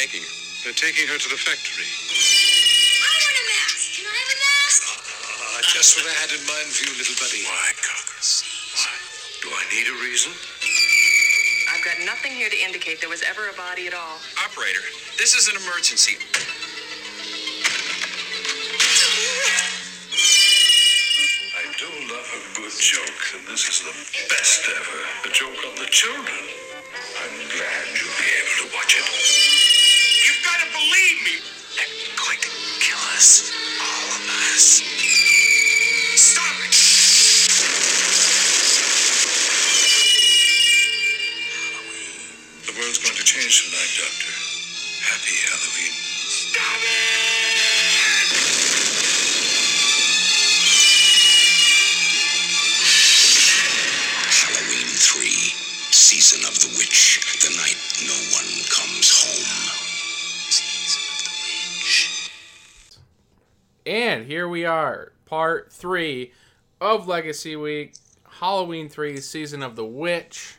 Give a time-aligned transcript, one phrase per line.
[0.00, 0.32] taking her?
[0.64, 1.84] They're taking her to the factory.
[1.84, 4.00] I want a mask.
[4.00, 4.80] Can I have a mask?
[4.96, 7.44] Ah, just what I had in mind for you, little buddy.
[7.44, 8.16] Why, Cocker?
[8.80, 8.96] Why?
[9.44, 10.32] Do I need a reason?
[11.68, 14.16] I've got nothing here to indicate there was ever a body at all.
[14.40, 14.80] Operator,
[15.20, 16.16] this is an emergency.
[21.60, 23.92] I do love a good joke, and this is the
[24.32, 25.28] best ever.
[25.28, 26.49] A joke on the children.
[33.30, 34.89] All of us.
[64.30, 66.30] Here we are, part three
[66.80, 67.94] of Legacy Week,
[68.38, 70.54] Halloween three, season of the witch.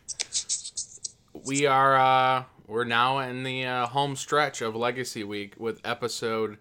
[1.46, 6.58] We are uh we're now in the uh, home stretch of Legacy Week with episode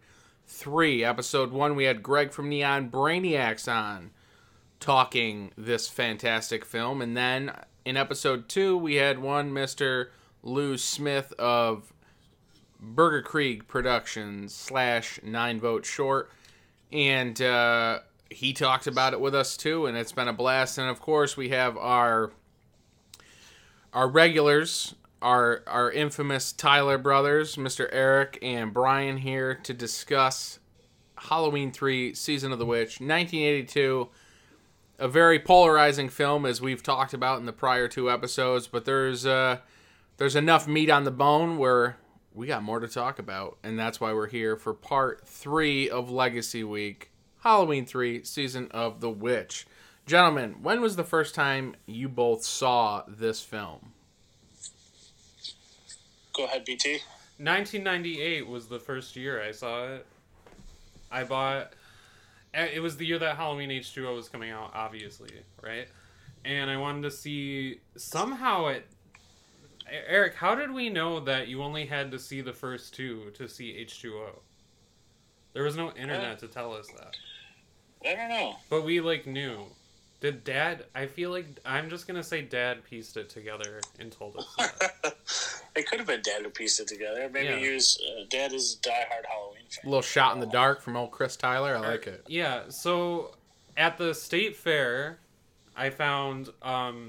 [0.46, 1.02] three.
[1.02, 4.12] Episode one, we had Greg from Neon Brainiacs on
[4.78, 7.50] talking this fantastic film, and then
[7.84, 10.12] in episode two, we had one Mister
[10.44, 11.92] Lou Smith of
[12.78, 16.30] Burger Creek Productions slash Nine Vote Short,
[16.92, 20.78] and uh, he talked about it with us too, and it's been a blast.
[20.78, 22.30] And of course, we have our
[23.92, 27.88] our regulars, our our infamous Tyler brothers, Mr.
[27.92, 30.58] Eric and Brian here to discuss
[31.16, 34.08] Halloween Three: Season of the Witch, 1982
[35.00, 39.24] a very polarizing film as we've talked about in the prior two episodes but there's
[39.24, 39.56] uh
[40.18, 41.96] there's enough meat on the bone where
[42.34, 46.10] we got more to talk about and that's why we're here for part three of
[46.10, 47.10] legacy week
[47.42, 49.66] halloween 3 season of the witch
[50.06, 53.92] gentlemen when was the first time you both saw this film
[56.32, 57.00] Go ahead, BT.
[57.38, 60.06] 1998 was the first year I saw it.
[61.10, 61.72] I bought.
[62.54, 65.88] eh, It was the year that Halloween H2O was coming out, obviously, right?
[66.44, 68.86] And I wanted to see somehow it.
[69.90, 73.48] Eric, how did we know that you only had to see the first two to
[73.48, 74.30] see H2O?
[75.52, 77.16] There was no internet to tell us that.
[78.08, 78.56] I don't know.
[78.68, 79.64] But we like knew.
[80.20, 80.84] Did Dad?
[80.94, 85.16] I feel like I'm just gonna say Dad pieced it together and told us that.
[85.76, 87.28] it could have been Dad who pieced it together.
[87.32, 87.56] Maybe Yeah.
[87.58, 89.80] he was uh, Dad is a diehard Halloween fan.
[89.84, 93.34] a little shot in the dark from old chris tyler i like it Yeah, so
[93.76, 95.18] at the state fair,
[95.76, 97.06] I found um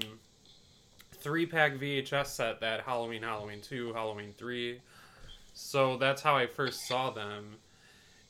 [1.22, 4.80] three pack VHS set that Halloween, Halloween two, Halloween three.
[5.54, 7.56] So that's how I first saw them.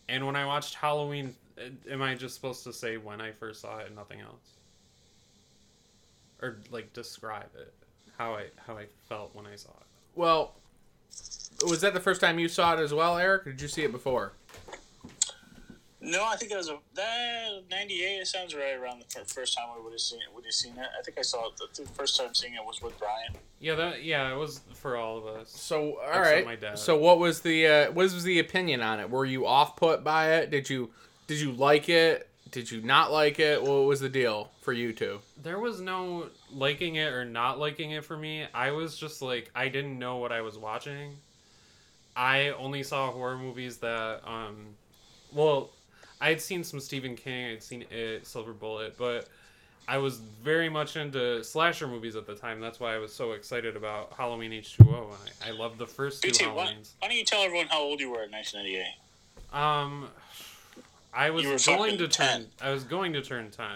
[0.09, 3.61] And when I watched Halloween, uh, am I just supposed to say when I first
[3.61, 4.57] saw it and nothing else?
[6.41, 7.73] Or like describe it,
[8.19, 9.87] how I how I felt when I saw it.
[10.15, 10.55] well
[11.67, 13.93] was that the first time you saw it as well eric did you see it
[13.93, 14.33] before
[16.05, 18.05] No, I think it was a that '98.
[18.21, 20.35] It sounds right around the first time we would have seen it.
[20.35, 20.87] Would have seen it?
[20.99, 21.53] I think I saw it.
[21.57, 23.37] The, the first time seeing it was with Brian.
[23.61, 25.51] Yeah, that yeah, it was for all of us.
[25.51, 26.45] So all Except right.
[26.45, 26.79] my dad.
[26.81, 29.09] So what was the uh, what was the opinion on it?
[29.11, 30.51] Were you off put by it?
[30.51, 30.91] Did you
[31.29, 32.29] did you like it?
[32.51, 33.63] Did you not like it?
[33.63, 35.21] What was the deal for you two?
[35.41, 38.47] There was no liking it or not liking it for me.
[38.53, 41.13] I was just like I didn't know what I was watching.
[42.17, 44.75] I only saw horror movies that um
[45.33, 45.71] well,
[46.23, 49.29] I had seen some Stephen King, I'd seen it, Silver Bullet, but
[49.89, 52.61] I was very much into slasher movies at the time.
[52.61, 55.07] That's why I was so excited about Halloween H2O.
[55.09, 56.93] And I, I loved the first two BT, why, Halloweens.
[57.01, 59.59] why don't you tell everyone how old you were in 1998?
[59.59, 60.09] Um
[61.13, 62.47] I was going to fucking turn 10.
[62.63, 63.67] I was going to turn 10.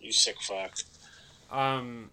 [0.00, 0.72] You sick fuck.
[1.52, 2.10] Um.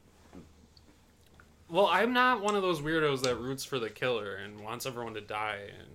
[1.69, 5.13] Well, I'm not one of those weirdos that roots for the killer and wants everyone
[5.16, 5.88] to die and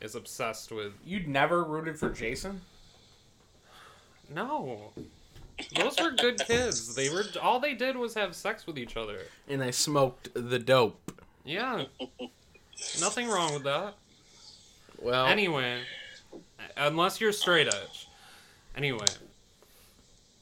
[0.00, 0.94] is obsessed with.
[1.04, 2.60] You'd never rooted for Jason?
[4.34, 4.92] No,
[5.74, 6.94] Those were good kids.
[6.94, 9.20] They were all they did was have sex with each other.
[9.48, 11.12] And they smoked the dope.
[11.44, 11.84] Yeah.
[13.00, 13.94] Nothing wrong with that.
[15.00, 15.80] Well, Anyway,
[16.76, 18.08] unless you're straight edge.
[18.76, 19.06] Anyway,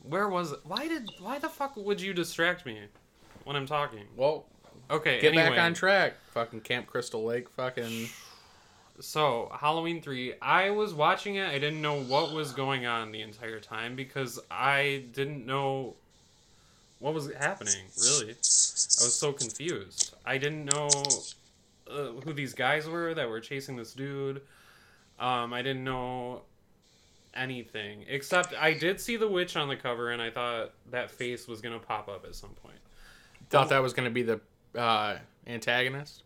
[0.03, 0.61] where was it?
[0.65, 2.81] Why did why the fuck would you distract me
[3.45, 4.05] when I'm talking?
[4.17, 4.47] well,
[4.91, 5.51] Okay, get anyway.
[5.51, 6.15] back on track.
[6.33, 7.49] Fucking Camp Crystal Lake.
[7.51, 8.09] Fucking.
[9.01, 11.49] So, Halloween 3, I was watching it.
[11.49, 15.95] I didn't know what was going on the entire time because I didn't know
[17.01, 18.31] what was happening, really.
[18.31, 20.15] I was so confused.
[20.25, 20.89] I didn't know
[21.91, 24.43] uh, who these guys were that were chasing this dude.
[25.19, 26.43] Um, I didn't know
[27.35, 28.05] anything.
[28.09, 31.61] Except I did see the witch on the cover and I thought that face was
[31.61, 32.79] going to pop up at some point.
[33.51, 34.41] Thought that was going to be the
[34.79, 36.23] uh, antagonist.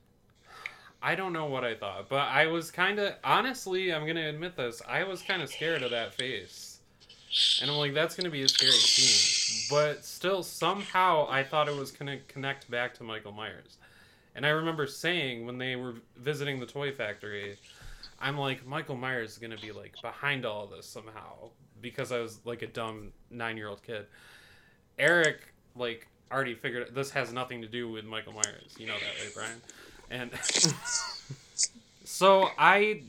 [1.03, 4.56] I don't know what I thought, but I was kind of honestly, I'm gonna admit
[4.56, 4.83] this.
[4.87, 6.81] I was kind of scared of that face,
[7.61, 9.67] and I'm like, that's gonna be a scary scene.
[9.71, 13.77] But still, somehow, I thought it was gonna connect back to Michael Myers.
[14.35, 17.56] And I remember saying when they were visiting the toy factory,
[18.21, 22.41] I'm like, Michael Myers is gonna be like behind all this somehow because I was
[22.44, 24.06] like a dumb nine year old kid.
[24.99, 28.75] Eric like already figured this has nothing to do with Michael Myers.
[28.77, 29.61] You know that, right, Brian?
[30.10, 30.31] And
[32.05, 33.02] so I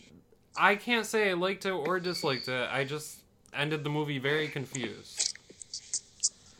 [0.57, 2.69] I can't say I liked it or disliked it.
[2.71, 3.19] I just
[3.53, 5.37] ended the movie very confused.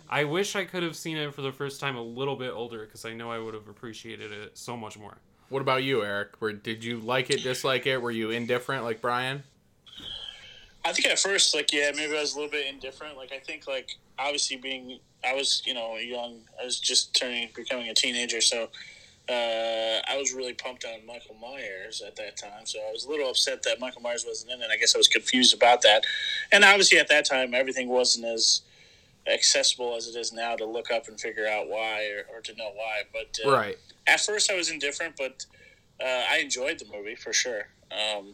[0.10, 2.86] I wish I could have seen it for the first time a little bit older
[2.86, 5.18] because I know I would have appreciated it so much more.
[5.50, 6.30] What about you, Eric?
[6.40, 8.02] Where did you like it, dislike it?
[8.02, 9.44] Were you indifferent like Brian?
[10.86, 13.18] I think at first, like, yeah, maybe I was a little bit indifferent.
[13.18, 16.40] Like, I think, like, obviously being, I was, you know, young.
[16.60, 18.42] I was just turning, becoming a teenager.
[18.42, 18.70] So
[19.30, 22.66] uh, I was really pumped on Michael Myers at that time.
[22.66, 24.68] So I was a little upset that Michael Myers wasn't in it.
[24.72, 26.04] I guess I was confused about that.
[26.52, 28.62] And obviously at that time, everything wasn't as
[29.32, 32.56] accessible as it is now to look up and figure out why or, or to
[32.56, 33.02] know why.
[33.14, 33.78] But uh, Right.
[34.08, 35.46] at first I was indifferent, but
[36.04, 37.68] uh, I enjoyed the movie for sure.
[37.92, 38.34] Um,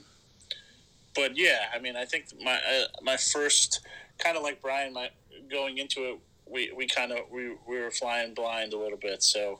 [1.13, 3.81] but yeah, I mean, I think my uh, my first
[4.19, 5.09] kind of like Brian, my
[5.49, 9.23] going into it, we, we kind of we, we were flying blind a little bit,
[9.23, 9.59] so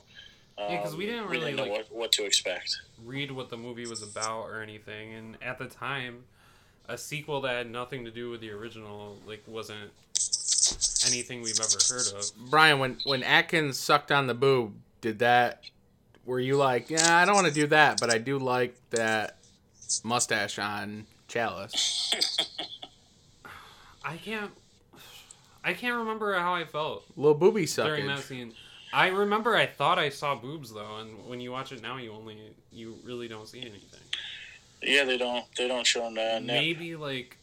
[0.58, 2.78] Yeah, 'cause we um, didn't really, know like- what, what to expect.
[3.04, 6.24] Read what the movie was about or anything, and at the time,
[6.88, 9.92] a sequel that had nothing to do with the original like wasn't
[11.08, 12.50] anything we've ever heard of.
[12.50, 15.62] Brian, when when Atkins sucked on the boob, did that?
[16.26, 19.38] Were you like, yeah, I don't want to do that, but I do like that
[20.04, 22.14] mustache on Challis.
[24.06, 24.52] I can't.
[25.64, 28.24] I can't remember how I felt Little booby during that suckage.
[28.24, 28.54] scene.
[28.96, 32.14] I remember I thought I saw boobs though, and when you watch it now, you
[32.14, 32.38] only
[32.72, 34.00] you really don't see anything.
[34.82, 36.54] Yeah, they don't they don't show them uh, no.
[36.54, 37.36] Maybe like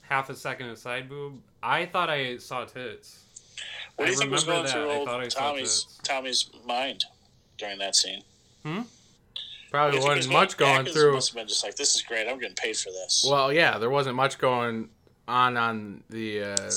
[0.00, 1.34] half a second of side boob.
[1.62, 3.24] I thought I saw tits.
[3.96, 4.72] What do I you think was going that.
[4.72, 5.86] through I old I Tommy's.
[6.02, 7.04] Tommy's mind
[7.58, 8.22] during that scene?
[8.64, 8.80] Hmm.
[9.70, 11.12] Probably What do you think was wasn't much going through.
[11.12, 12.26] Must have been just like, this is great.
[12.26, 13.26] I'm getting paid for this.
[13.28, 14.88] Well, yeah, there wasn't much going
[15.28, 16.70] on on the uh,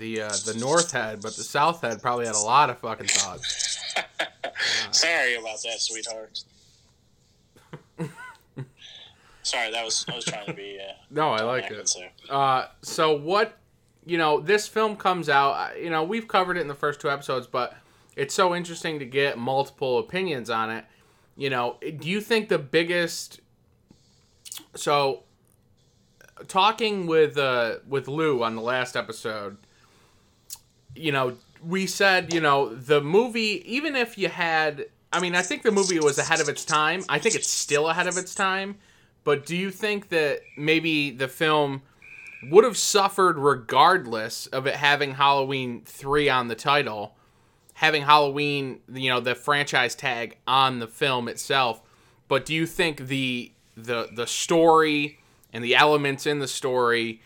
[0.00, 3.06] the uh, the north head, but the south head probably had a lot of fucking
[3.06, 3.78] thoughts.
[4.90, 6.42] Sorry about that, sweetheart.
[9.42, 10.78] Sorry, that was I was trying to be.
[10.80, 11.94] Uh, No, I like it.
[12.28, 13.56] Uh, so what?
[14.06, 15.80] You know, this film comes out.
[15.80, 17.76] You know, we've covered it in the first two episodes, but
[18.16, 20.84] it's so interesting to get multiple opinions on it.
[21.36, 23.40] You know, do you think the biggest?
[24.74, 25.24] So,
[26.48, 29.56] talking with uh, with Lou on the last episode,
[30.94, 35.42] you know, we said, you know, the movie, even if you had, I mean, I
[35.42, 37.04] think the movie was ahead of its time.
[37.08, 38.76] I think it's still ahead of its time.
[39.24, 41.82] But do you think that maybe the film
[42.50, 47.14] would have suffered regardless of it having Halloween 3 on the title,
[47.74, 51.82] having Halloween, you know, the franchise tag on the film itself?
[52.28, 55.18] But do you think the the the story
[55.52, 57.20] and the elements in the story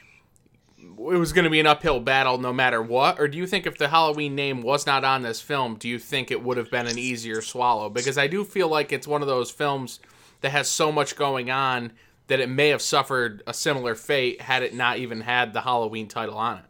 [0.99, 3.67] it was going to be an uphill battle no matter what or do you think
[3.67, 6.71] if the halloween name was not on this film do you think it would have
[6.71, 10.01] been an easier swallow because i do feel like it's one of those films
[10.41, 11.93] that has so much going on
[12.27, 16.09] that it may have suffered a similar fate had it not even had the halloween
[16.09, 16.65] title on it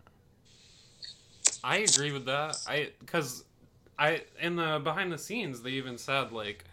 [1.65, 2.59] I agree with that.
[2.69, 3.45] I because
[3.99, 6.65] I in the behind the scenes they even said like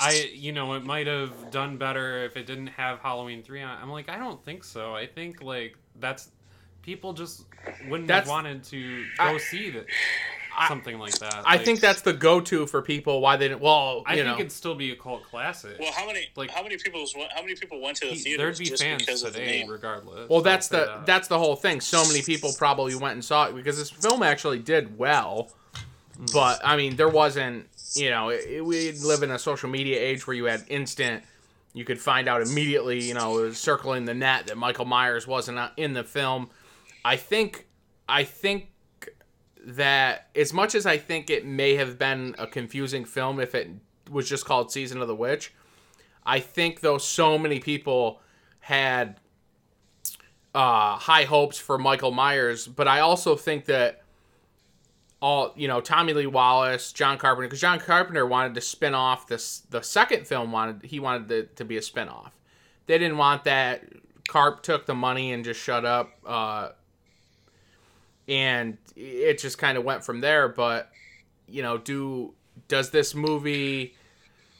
[0.00, 3.78] I you know it might have done better if it didn't have Halloween three on.
[3.78, 3.80] it.
[3.80, 4.94] I'm like I don't think so.
[4.94, 6.30] I think like that's
[6.84, 7.44] people just
[7.88, 9.86] wouldn't That's- have wanted to go I- see that.
[10.68, 11.34] something like that.
[11.44, 13.60] I Like, think that's the go-to for people why they didn't.
[13.60, 15.76] Well, I you think know, it'd still be a cult classic.
[15.80, 18.44] Well, how many Like- how many people how many people went to the theater?
[18.44, 19.70] There'd be just fans because of the today, name?
[19.70, 20.28] regardless.
[20.28, 21.06] well, that's the that.
[21.06, 21.80] that's the whole thing.
[21.80, 25.50] So many people probably went and saw it because this film actually did well.
[26.32, 27.66] But I mean, there wasn't.
[27.96, 31.24] You know, it, it- we live in a social media age where you had instant.
[31.72, 33.02] You could find out immediately.
[33.02, 36.50] You know, it was circling the net that Michael Myers wasn't uh, in the film.
[37.04, 37.66] I think.
[38.08, 38.70] I think
[39.66, 43.70] that as much as I think it may have been a confusing film if it
[44.10, 45.54] was just called Season of the Witch,
[46.26, 48.20] I think though so many people
[48.60, 49.20] had
[50.54, 54.02] uh, high hopes for Michael Myers, but I also think that
[55.20, 59.26] all you know Tommy Lee Wallace, John Carpenter, because John Carpenter wanted to spin off
[59.26, 62.32] this the second film wanted he wanted it to be a spin off.
[62.86, 63.84] They didn't want that.
[64.28, 66.10] Carp took the money and just shut up.
[66.26, 66.70] Uh,
[68.28, 70.48] and it just kind of went from there.
[70.48, 70.90] But
[71.46, 72.34] you know, do
[72.68, 73.94] does this movie?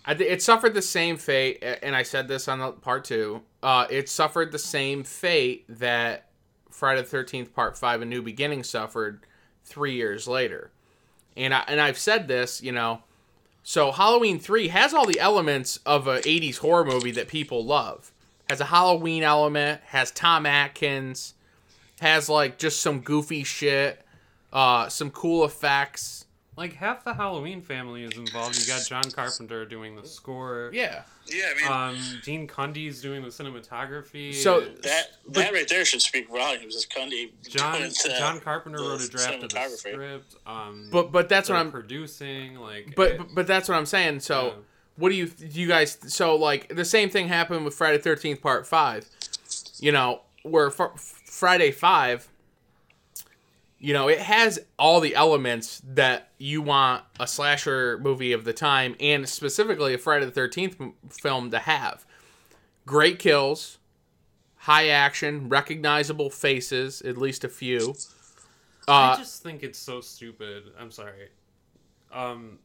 [0.07, 3.43] It suffered the same fate, and I said this on the part two.
[3.63, 6.29] Uh, it suffered the same fate that
[6.71, 9.25] Friday the Thirteenth Part Five: A New Beginning suffered
[9.65, 10.71] three years later.
[11.37, 13.03] And I and I've said this, you know.
[13.63, 18.13] So Halloween three has all the elements of a '80s horror movie that people love.
[18.51, 19.81] Has a Halloween element.
[19.87, 21.33] Has Tom Atkins
[22.05, 24.01] has like just some goofy shit,
[24.53, 26.27] uh, some cool effects.
[26.57, 28.57] like half the Halloween family is involved.
[28.61, 30.71] You got John Carpenter doing the score.
[30.73, 31.03] Yeah.
[31.27, 34.35] Yeah, I mean Um, Dean Cundey's doing the cinematography.
[34.35, 36.75] So- that that right there should speak volumes.
[36.77, 40.37] Is Cundey John doing the- John Carpenter the wrote a draft of the script.
[40.47, 41.71] Um, But but that's what I'm.
[41.73, 42.57] producing.
[42.57, 44.21] Like, But it- but, but that's what I'm saying.
[44.21, 44.53] So Yeah.
[44.97, 45.97] what do you do you guys?
[46.09, 49.07] So like the same thing happened with Friday Thirteenth Part Five.
[49.81, 50.95] You know where fr-
[51.35, 52.29] Friday Five.
[53.79, 58.53] You know it has all the elements that you want a slasher movie of the
[58.53, 60.77] time, and specifically a Friday the Thirteenth
[61.11, 62.07] film to have.
[62.87, 63.79] Great kills,
[64.59, 67.95] high action, recognizable faces, at least a few.
[68.87, 70.65] I Uh, just think it's so stupid.
[70.79, 71.31] I'm sorry.
[72.13, 72.59] Um,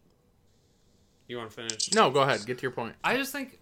[1.28, 1.92] you want to finish?
[1.94, 2.46] no, go ahead.
[2.46, 2.96] Get to your point.
[3.04, 3.60] I just think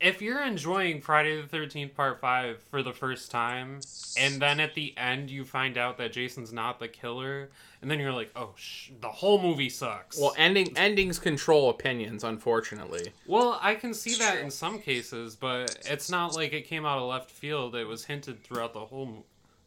[0.00, 3.80] if you're enjoying Friday the Thirteenth Part Five for the first time,
[4.18, 7.50] and then at the end you find out that Jason's not the killer,
[7.82, 10.18] and then you're like, oh, sh- the whole movie sucks.
[10.18, 13.12] Well, ending endings control opinions, unfortunately.
[13.26, 16.98] Well, I can see that in some cases, but it's not like it came out
[16.98, 17.74] of left field.
[17.74, 19.24] It was hinted throughout the whole mo-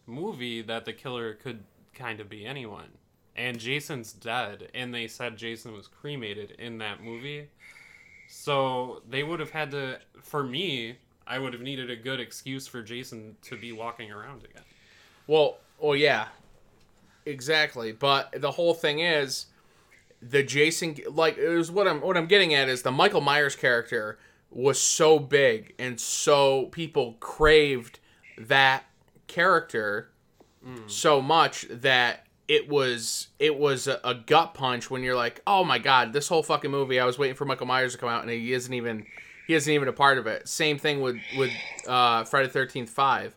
[0.08, 1.63] movie that the killer could
[1.94, 2.90] kind of be anyone.
[3.36, 7.50] And Jason's dead, and they said Jason was cremated in that movie.
[8.36, 10.98] So they would have had to, for me,
[11.28, 14.63] I would have needed a good excuse for Jason to be walking around again.
[15.28, 16.30] Well, well, yeah,
[17.28, 17.92] exactly.
[17.92, 19.46] But the whole thing is,
[20.20, 23.56] the Jason like it was what I'm what I'm getting at is the Michael Myers
[23.56, 24.18] character
[24.50, 28.00] was so big and so people craved
[28.38, 28.86] that
[29.28, 30.10] character
[30.66, 30.90] mm.
[30.90, 35.64] so much that it was it was a, a gut punch when you're like, oh
[35.64, 38.22] my god, this whole fucking movie I was waiting for Michael Myers to come out
[38.22, 39.06] and he isn't even
[39.48, 40.48] he isn't even a part of it.
[40.48, 41.52] Same thing with with
[41.88, 43.36] uh, Friday Thirteenth Five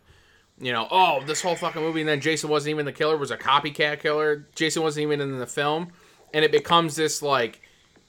[0.58, 3.30] you know, oh, this whole fucking movie, and then Jason wasn't even the killer, was
[3.30, 4.46] a copycat killer.
[4.54, 5.92] Jason wasn't even in the film,
[6.32, 7.60] and it becomes this like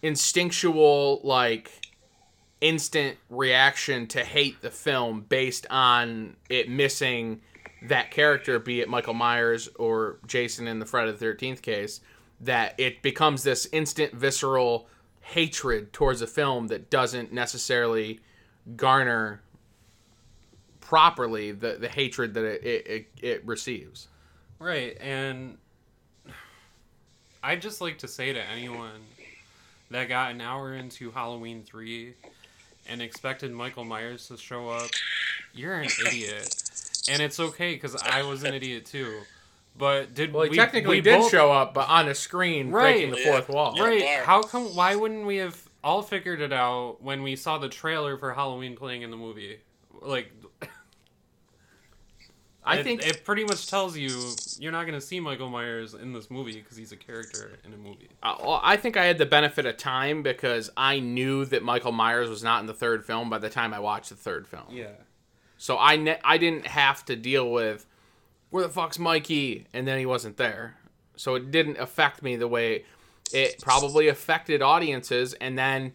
[0.02, 1.72] instinctual, like
[2.62, 7.42] instant reaction to hate the film based on it missing
[7.90, 12.02] that character, be it Michael Myers or Jason in the Friday the Thirteenth case.
[12.40, 14.88] That it becomes this instant visceral
[15.22, 18.20] hatred towards a film that doesn't necessarily
[18.76, 19.42] garner
[20.80, 24.08] properly the, the hatred that it, it, it, receives.
[24.60, 25.58] Right, and
[27.44, 29.02] I'd just like to say to anyone
[29.92, 32.14] that got an hour into Halloween 3
[32.90, 34.90] and expected Michael Myers to show up,
[35.54, 36.87] you're an idiot.
[37.10, 39.22] And it's okay, because I was an idiot too.
[39.78, 42.72] But did Well, he we, technically we did both- show up, but on a screen,
[42.72, 42.94] Right.
[42.94, 43.32] breaking the Yeah.
[43.32, 43.74] fourth wall.
[43.78, 43.84] Yeah.
[43.84, 44.24] Right, bar.
[44.24, 48.18] how come, why wouldn't we have all figured it out when we saw the trailer
[48.18, 49.60] for Halloween playing in the movie?
[50.02, 50.32] Like,
[52.66, 54.10] I it, think it pretty much tells you
[54.60, 57.72] you're not going to see Michael Myers in this movie because he's a character in
[57.72, 58.10] a movie.
[58.22, 61.94] uh, well, I think I had the benefit of time because I knew that Michael
[61.94, 64.66] Myers was not in the third film by the time I watched the third film.
[64.70, 64.88] Yeah.
[65.68, 67.86] So I ne- I didn't have to deal with
[68.52, 70.78] where the fuck's Mikey, and then he wasn't there.
[71.18, 72.86] So it didn't affect me the way
[73.34, 75.92] it probably affected audiences, and then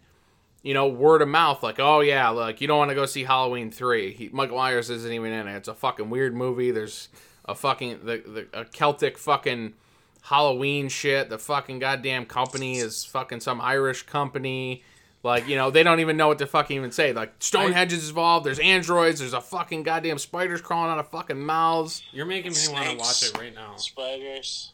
[0.63, 3.25] you know word of mouth, like oh yeah, like you don't want to go see
[3.25, 4.13] Halloween three.
[4.13, 5.57] He, Michael Myers isn't even in it.
[5.57, 6.71] It's a fucking weird movie.
[6.71, 7.09] There's
[7.47, 9.73] a fucking the, the a Celtic fucking
[10.21, 11.31] Halloween shit.
[11.31, 14.85] The fucking goddamn company is fucking some Irish company.
[15.25, 17.13] Like, you know, they don't even know what to fucking even say.
[17.13, 18.45] Like, Stonehenge is involved.
[18.45, 19.21] There's androids.
[19.21, 22.03] There's a fucking goddamn spiders crawling out of fucking mouths.
[22.13, 23.77] You're making me want to watch it right now.
[23.77, 24.73] Spiders.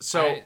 [0.00, 0.44] So, I-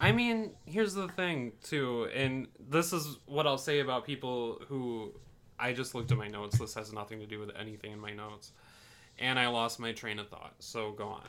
[0.00, 5.12] I mean, here's the thing too, and this is what I'll say about people who
[5.58, 6.56] I just looked at my notes.
[6.58, 8.52] This has nothing to do with anything in my notes,
[9.18, 10.54] and I lost my train of thought.
[10.60, 11.24] So go on.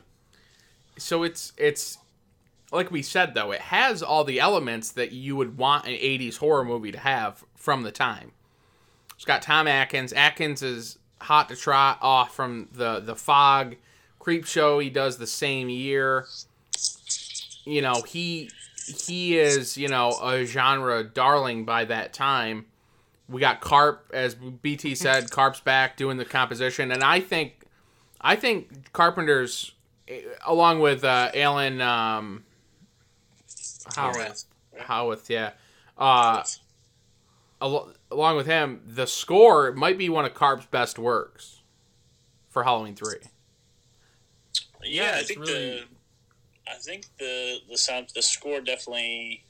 [0.98, 1.98] so it's it's
[2.72, 6.38] like we said though, it has all the elements that you would want an 80s
[6.38, 8.32] horror movie to have from the time.
[9.14, 10.12] It's got Tom Atkins.
[10.12, 13.76] Atkins is hot to trot off from the the Fog
[14.18, 14.78] Creep Show.
[14.78, 16.26] He does the same year.
[17.64, 18.50] You know, he
[19.06, 22.66] he is, you know, a genre darling by that time.
[23.28, 27.66] We got Carp as BT said, Carp's back doing the composition and I think
[28.20, 29.72] I think Carpenter's
[30.08, 32.44] eh, along with uh, Alan um,
[33.94, 34.44] Howarth,
[34.78, 35.50] Howarth, yeah.
[35.98, 36.42] Uh,
[37.60, 41.60] al- along with him, the score might be one of Carp's best works
[42.48, 43.16] for Halloween three.
[44.82, 45.84] yeah, Yeah, I think really- the,
[46.68, 49.44] I think the the sound, the score definitely.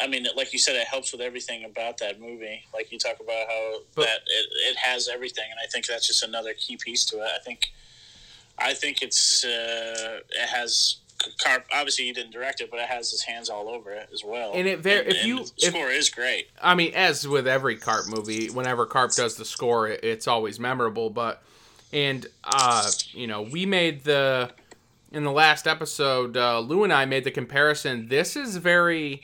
[0.00, 2.64] I mean, like you said, it helps with everything about that movie.
[2.72, 6.06] Like you talk about how But- that it, it has everything, and I think that's
[6.06, 7.30] just another key piece to it.
[7.34, 7.72] I think,
[8.56, 10.96] I think it's uh, it has
[11.44, 11.66] Carp.
[11.72, 14.52] Obviously, he didn't direct it, but it has his hands all over it as well.
[14.54, 16.48] And it ver- if you- the if- score is great.
[16.60, 20.58] I mean, as with every Carp movie, whenever Carp does the score, it, it's always
[20.60, 21.10] memorable.
[21.10, 21.42] But
[21.92, 24.50] and uh, you know, we made the
[25.12, 28.08] in the last episode, uh, Lou and I made the comparison.
[28.08, 29.20] This is very,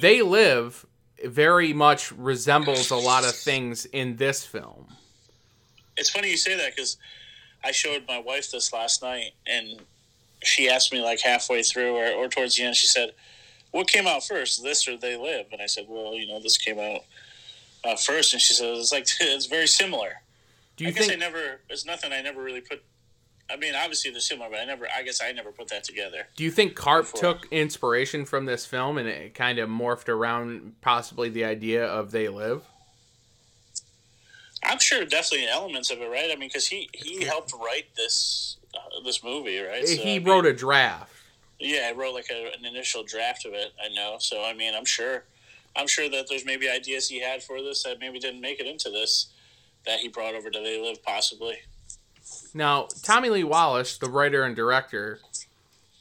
[0.00, 0.84] they live
[1.24, 4.88] very much resembles a lot of things in this film.
[5.96, 6.98] It's funny you say that because
[7.64, 9.80] I showed my wife this last night, and
[10.46, 13.10] she asked me like halfway through or, or towards the end, she said,
[13.70, 16.56] "What came out first, this or They Live?" And I said, "Well, you know, this
[16.56, 17.02] came out
[17.84, 18.32] uh, first.
[18.32, 20.22] And she said, "It's like it's very similar."
[20.76, 21.60] Do you I guess I never.
[21.68, 22.82] It's nothing I never really put.
[23.50, 24.86] I mean, obviously they're similar, but I never.
[24.96, 26.26] I guess I never put that together.
[26.36, 27.34] Do you think Carp Before.
[27.34, 32.10] took inspiration from this film and it kind of morphed around possibly the idea of
[32.10, 32.62] They Live?
[34.64, 36.30] I'm sure definitely elements of it, right?
[36.30, 39.86] I mean, because he he helped write this uh, this movie, right?
[39.86, 41.10] So, I he mean- wrote a draft.
[41.60, 43.72] Yeah, I wrote like a, an initial draft of it.
[43.82, 45.24] I know, so I mean, I'm sure,
[45.76, 48.66] I'm sure that there's maybe ideas he had for this that maybe didn't make it
[48.66, 49.28] into this,
[49.86, 51.58] that he brought over to They Live, possibly.
[52.54, 55.20] Now, Tommy Lee Wallace, the writer and director,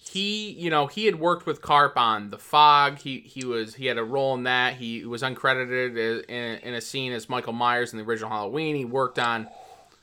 [0.09, 2.99] he, you know, he had worked with Carp on The Fog.
[2.99, 4.75] He he was he had a role in that.
[4.75, 8.75] He was uncredited in, in a scene as Michael Myers in the original Halloween.
[8.75, 9.47] He worked on.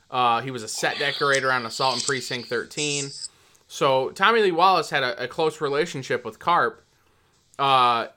[0.09, 3.05] Uh, he was a set decorator on Assault on Precinct 13.
[3.67, 6.83] So Tommy Lee Wallace had a, a close relationship with Carp.
[7.57, 8.07] Uh,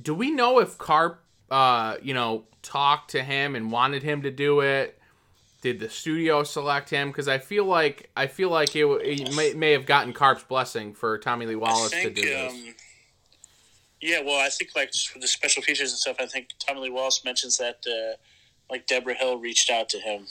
[0.00, 4.30] do we know if Carp, uh, you know, talked to him and wanted him to
[4.30, 5.00] do it?
[5.66, 7.08] Did the studio select him?
[7.08, 10.94] Because I feel like I feel like it, it may, may have gotten Carp's blessing
[10.94, 12.52] for Tommy Lee Wallace I to do this.
[12.52, 12.74] um,
[14.00, 16.90] yeah, well, I think like for the special features and stuff, I think Tommy Lee
[16.90, 18.14] Wallace mentions that uh,
[18.70, 20.28] like Debra Hill reached out to him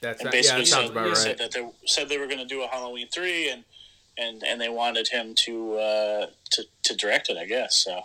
[0.00, 1.16] That's and not, yeah, basically that sounds said, about right.
[1.16, 3.62] said that they said they were going to do a Halloween three and
[4.18, 7.76] and and they wanted him to uh, to to direct it, I guess.
[7.76, 8.02] So.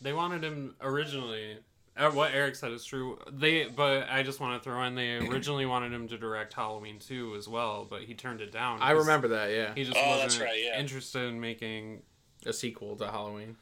[0.00, 1.56] They wanted him originally.
[1.98, 3.18] Uh, What Eric said is true.
[3.30, 6.98] They, but I just want to throw in they originally wanted him to direct Halloween
[6.98, 8.80] two as well, but he turned it down.
[8.82, 9.50] I remember that.
[9.50, 10.78] Yeah, He just Oh, wasn't right, yeah.
[10.80, 12.02] interested in making.
[12.46, 13.56] a sequel to Halloween.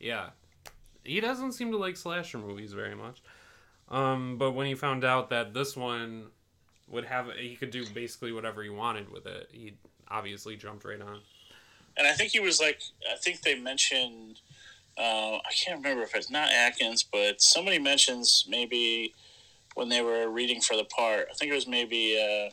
[0.00, 0.30] Yeah,
[1.04, 3.22] he doesn't seem to like slasher movies very much.
[3.90, 6.28] Um, but when he found out that this one
[6.88, 9.50] would have, he could do basically whatever he wanted with it.
[9.52, 9.74] He
[10.10, 11.20] obviously jumped right on.
[11.96, 12.80] And I think he was like,
[13.12, 14.40] I think they mentioned,
[14.98, 19.14] uh, I can't remember if it's not Atkins, but somebody mentions maybe
[19.74, 21.26] when they were reading for the part.
[21.30, 22.52] I think it was maybe uh,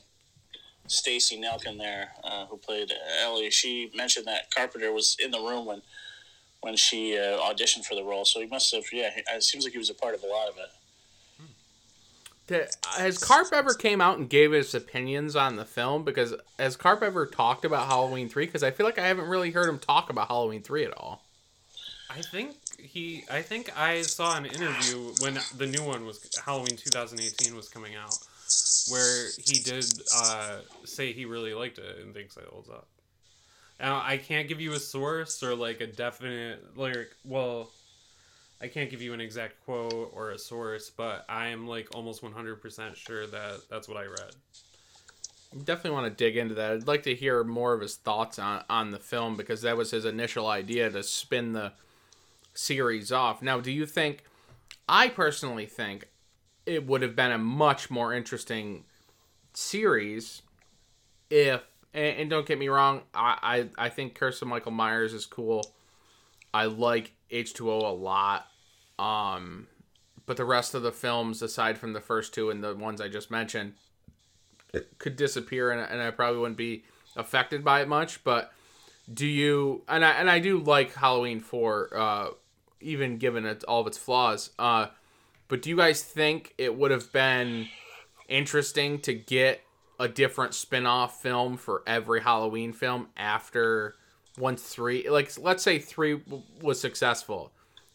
[0.88, 3.52] Stacy Nelkin there, uh, who played Ellie.
[3.52, 5.82] She mentioned that Carpenter was in the room when
[6.62, 8.24] when she uh, auditioned for the role.
[8.24, 9.10] So he must have, yeah.
[9.34, 10.70] It seems like he was a part of a lot of it.
[12.98, 16.04] Has Carp ever came out and gave his opinions on the film?
[16.04, 18.46] Because has Carp ever talked about Halloween three?
[18.46, 21.24] Because I feel like I haven't really heard him talk about Halloween three at all.
[22.14, 23.24] I think he.
[23.32, 27.96] I think I saw an interview when the new one was Halloween 2018 was coming
[27.96, 28.18] out,
[28.90, 32.88] where he did uh, say he really liked it and thinks it holds up.
[33.80, 37.16] Now I can't give you a source or like a definite like.
[37.24, 37.70] Well,
[38.60, 42.22] I can't give you an exact quote or a source, but I am like almost
[42.22, 44.36] 100% sure that that's what I read.
[45.54, 46.72] I definitely want to dig into that.
[46.72, 49.92] I'd like to hear more of his thoughts on on the film because that was
[49.92, 51.72] his initial idea to spin the
[52.54, 53.42] series off.
[53.42, 54.24] Now, do you think?
[54.88, 56.08] I personally think
[56.66, 58.84] it would have been a much more interesting
[59.54, 60.42] series
[61.30, 61.62] if
[61.94, 65.26] and, and don't get me wrong, I, I I think Curse of Michael Myers is
[65.26, 65.74] cool.
[66.54, 68.48] I like H2O a lot.
[69.00, 69.68] Um
[70.26, 73.08] but the rest of the films aside from the first two and the ones I
[73.08, 73.74] just mentioned
[75.00, 76.84] could disappear and, and I probably wouldn't be
[77.16, 78.52] affected by it much, but
[79.12, 82.28] do you and I and I do like Halloween 4 uh
[82.82, 84.52] even given it all of its flaws.
[84.60, 84.88] Uh
[85.48, 87.68] but do you guys think it would have been
[88.30, 89.62] interesting to get
[90.00, 93.96] a different spin-off film for every Halloween film after
[94.38, 97.52] once 3 like let's say 3 w- was successful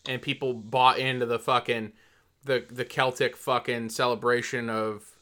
[0.07, 1.92] and people bought into the fucking
[2.44, 5.16] the the Celtic fucking celebration of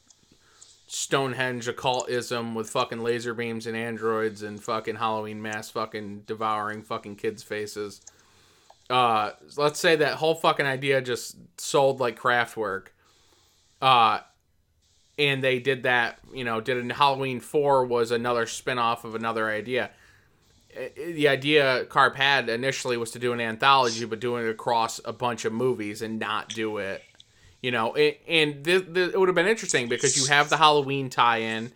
[0.87, 7.17] Stonehenge occultism with fucking laser beams and androids and fucking Halloween mass fucking devouring fucking
[7.17, 8.01] kids' faces.
[8.91, 12.89] Uh, let's say that whole fucking idea just sold like Kraftwerk.
[13.81, 14.21] Uh,
[15.19, 19.15] and they did that, you know, did a Halloween 4 was another spin off of
[19.15, 19.91] another idea.
[20.97, 25.13] The idea Carp had initially was to do an anthology, but doing it across a
[25.13, 27.03] bunch of movies and not do it
[27.65, 31.73] you know and it would have been interesting because you have the halloween tie-in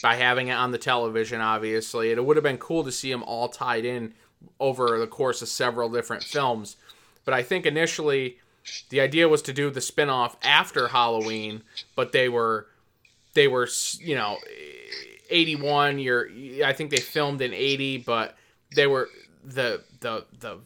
[0.00, 3.24] by having it on the television obviously it would have been cool to see them
[3.24, 4.14] all tied in
[4.60, 6.76] over the course of several different films
[7.24, 8.38] but i think initially
[8.90, 11.62] the idea was to do the spin-off after halloween
[11.96, 12.66] but they were
[13.34, 14.36] they were you know
[15.30, 16.28] 81 you're
[16.64, 18.36] i think they filmed in 80 but
[18.74, 19.08] they were
[19.44, 20.58] the the the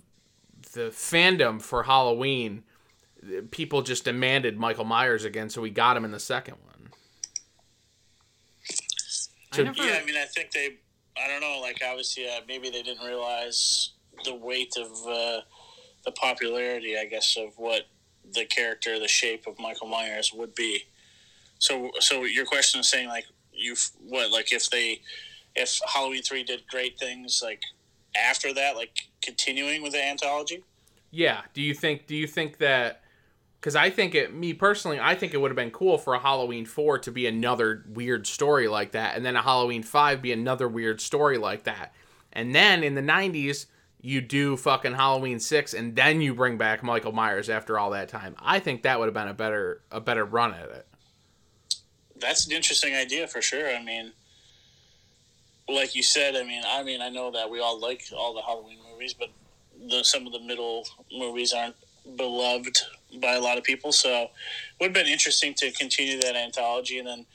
[0.72, 2.62] the fandom for halloween
[3.50, 6.90] people just demanded Michael Myers again, so we got him in the second one.
[9.52, 10.76] I never, Yeah, I mean, I think they,
[11.22, 13.90] I don't know, like obviously, uh, maybe they didn't realize
[14.24, 15.40] the weight of uh,
[16.04, 17.82] the popularity, I guess, of what
[18.34, 20.84] the character, the shape of Michael Myers would be.
[21.58, 23.74] So, so your question is saying like you,
[24.08, 25.00] what, like if they,
[25.54, 27.62] if Halloween three did great things, like
[28.16, 28.90] after that, like
[29.22, 30.64] continuing with the anthology.
[31.10, 31.42] Yeah.
[31.54, 32.06] Do you think?
[32.06, 33.02] Do you think that?
[33.66, 36.20] Because I think it, me personally, I think it would have been cool for a
[36.20, 40.30] Halloween four to be another weird story like that, and then a Halloween five be
[40.30, 41.92] another weird story like that,
[42.32, 43.66] and then in the '90s
[44.00, 48.08] you do fucking Halloween six, and then you bring back Michael Myers after all that
[48.08, 48.36] time.
[48.38, 50.86] I think that would have been a better a better run at it.
[52.14, 53.68] That's an interesting idea for sure.
[53.68, 54.12] I mean,
[55.68, 58.42] like you said, I mean, I mean, I know that we all like all the
[58.42, 59.30] Halloween movies, but
[59.88, 61.74] the, some of the middle movies aren't
[62.16, 62.78] beloved
[63.20, 63.92] by a lot of people.
[63.92, 64.30] So it
[64.80, 67.26] would have been interesting to continue that anthology, and then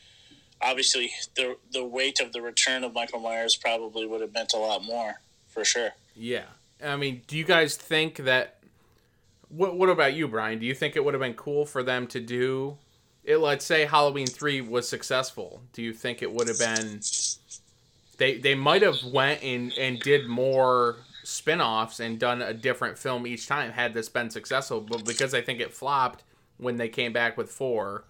[0.61, 4.57] obviously the the weight of the return of Michael Myers probably would have meant a
[4.57, 5.89] lot more for sure.
[6.15, 6.45] Yeah.
[6.83, 8.57] I mean, do you guys think that
[9.49, 10.59] what what about you, Brian?
[10.59, 12.77] Do you think it would have been cool for them to do
[13.23, 15.61] it let's say Halloween 3 was successful.
[15.73, 17.01] Do you think it would have been
[18.17, 23.27] they they might have went and and did more spin-offs and done a different film
[23.27, 26.23] each time had this been successful, but because I think it flopped
[26.57, 28.03] when they came back with 4,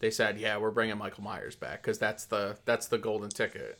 [0.00, 3.78] they said, "Yeah, we're bringing Michael Myers back cuz that's the that's the golden ticket."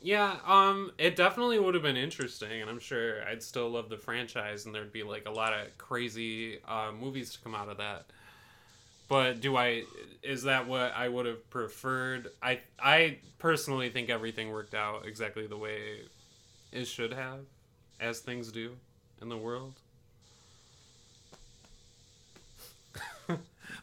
[0.00, 3.96] Yeah, um, it definitely would have been interesting, and I'm sure I'd still love the
[3.96, 7.78] franchise, and there'd be like a lot of crazy uh, movies to come out of
[7.78, 8.04] that.
[9.08, 9.84] But do I?
[10.22, 12.28] Is that what I would have preferred?
[12.42, 16.00] I I personally think everything worked out exactly the way
[16.72, 17.40] it should have,
[18.00, 18.72] as things do
[19.20, 19.74] in the world.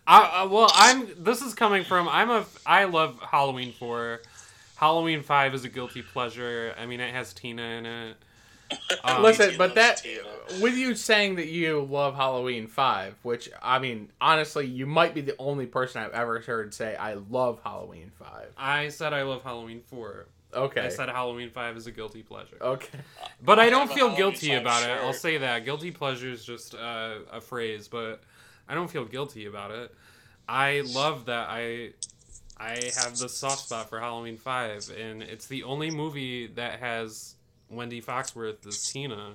[0.08, 1.08] I, I well, I'm.
[1.23, 2.08] This is coming from.
[2.10, 2.45] I'm a.
[2.65, 4.21] I love Halloween four.
[4.76, 6.73] Halloween five is a guilty pleasure.
[6.80, 8.17] I mean, it has Tina in it.
[9.04, 10.23] Um, Listen, but that Tina.
[10.62, 15.21] with you saying that you love Halloween Five, which I mean, honestly, you might be
[15.21, 18.47] the only person I've ever heard say I love Halloween Five.
[18.58, 20.26] I said I love Halloween four.
[20.54, 20.82] Okay.
[20.82, 22.58] I said Halloween five is a guilty pleasure.
[22.62, 23.00] okay.
[23.44, 24.92] But I I don't feel guilty 5 about it.
[25.04, 25.66] I'll say that.
[25.66, 28.22] Guilty pleasure is just uh, a phrase, but
[28.68, 29.94] I don't feel guilty about it.
[30.48, 31.94] I love that I
[32.58, 37.36] I have the soft spot for Halloween 5 and it's the only movie that has
[37.70, 39.34] Wendy Foxworth as Tina.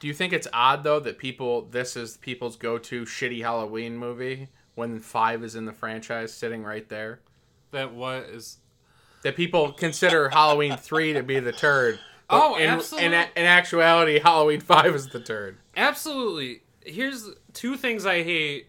[0.00, 4.48] Do you think it's odd though that people this is people's go-to shitty Halloween movie
[4.74, 7.20] when Five is in the franchise sitting right there?
[7.70, 8.58] That what is
[9.24, 11.98] That people consider Halloween Three to be the turd.
[12.30, 13.06] Oh, in, absolutely.
[13.08, 15.58] In, in actuality, Halloween Five is the turd.
[15.76, 16.62] Absolutely.
[16.86, 18.68] Here's two things I hate.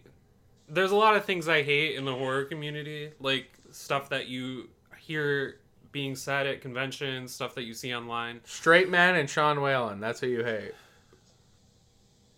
[0.68, 4.68] There's a lot of things I hate in the horror community, like stuff that you
[4.98, 5.60] hear
[5.92, 8.40] being said at conventions, stuff that you see online.
[8.44, 10.00] Straight man and Sean Whalen.
[10.00, 10.72] That's who you hate.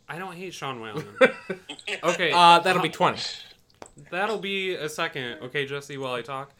[0.09, 1.07] I don't hate Sean Whalen.
[2.03, 3.21] okay, Uh, that'll be twenty.
[4.11, 5.39] that'll be a second.
[5.43, 6.53] Okay, Jesse, while I talk.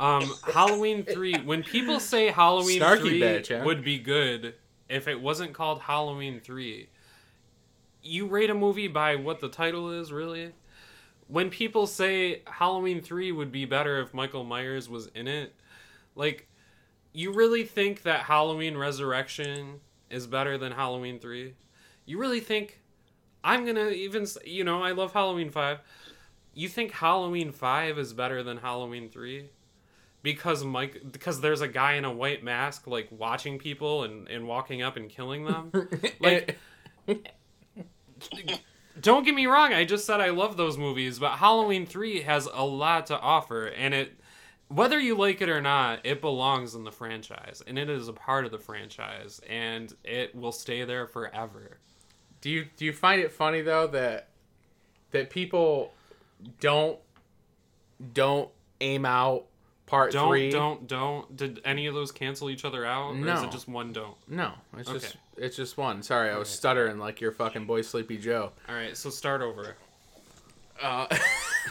[0.00, 1.34] Um, Halloween three.
[1.44, 3.64] When people say Halloween Snarky three bitch, huh?
[3.66, 4.54] would be good
[4.88, 6.88] if it wasn't called Halloween three,
[8.02, 10.52] you rate a movie by what the title is, really.
[11.28, 15.54] When people say Halloween three would be better if Michael Myers was in it,
[16.16, 16.48] like,
[17.12, 21.54] you really think that Halloween Resurrection is better than Halloween three?
[22.06, 22.80] You really think?
[23.44, 25.80] I'm gonna even you know I love Halloween five.
[26.54, 29.50] You think Halloween five is better than Halloween three?
[30.22, 34.46] Because Mike, because there's a guy in a white mask like watching people and, and
[34.46, 35.72] walking up and killing them.
[36.20, 36.58] Like,
[39.00, 39.72] don't get me wrong.
[39.72, 43.66] I just said I love those movies, but Halloween three has a lot to offer,
[43.66, 44.12] and it,
[44.68, 48.12] whether you like it or not, it belongs in the franchise, and it is a
[48.12, 51.78] part of the franchise, and it will stay there forever.
[52.40, 54.28] Do you do you find it funny though that
[55.10, 55.92] that people
[56.58, 56.98] don't
[58.14, 59.46] don't aim out
[59.90, 60.50] part Don't three?
[60.50, 61.36] don't don't.
[61.36, 64.14] Did any of those cancel each other out, or is it just one don't?
[64.28, 66.02] No, it's just it's just one.
[66.02, 68.52] Sorry, I was stuttering like your fucking boy Sleepy Joe.
[68.68, 69.74] All right, so start over.
[70.80, 71.06] Uh,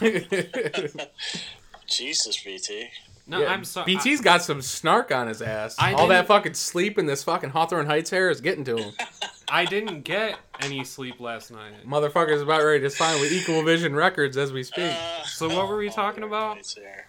[1.86, 2.90] Jesus, BT.
[3.26, 3.94] No, yeah, I'm sorry.
[3.94, 5.76] BT's got some snark on his ass.
[5.78, 8.92] I All that fucking sleep in this fucking Hawthorne Heights hair is getting to him.
[9.48, 11.86] I didn't get any sleep last night.
[11.86, 14.92] Motherfucker's about ready to sign with Equal Vision Records as we speak.
[14.92, 16.58] Uh, So what were we talking about?
[16.58, 17.06] It's there.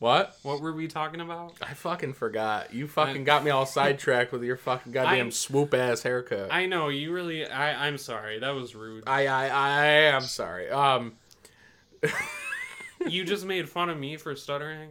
[0.00, 0.36] What?
[0.42, 1.54] What were we talking about?
[1.62, 2.74] I fucking forgot.
[2.74, 6.50] You fucking got me all sidetracked with your fucking goddamn I'm- swoop ass haircut.
[6.50, 7.46] I, I know you really.
[7.46, 8.40] I I'm sorry.
[8.40, 9.04] That was rude.
[9.06, 10.68] I, I, I am sorry.
[10.70, 11.12] Um,
[13.06, 14.90] you just made fun of me for stuttering.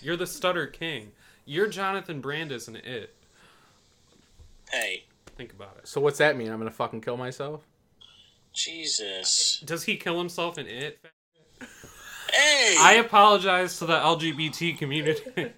[0.00, 1.12] You're the stutter king.
[1.44, 3.14] You're Jonathan Brandis and it.
[4.70, 5.04] Hey,
[5.36, 5.88] Think about it.
[5.88, 6.50] so what's that mean?
[6.50, 7.66] I'm gonna fucking kill myself?
[8.54, 9.62] Jesus.
[9.64, 10.98] Does he kill himself in it?
[12.32, 15.22] Hey, I apologize to the LGBT community.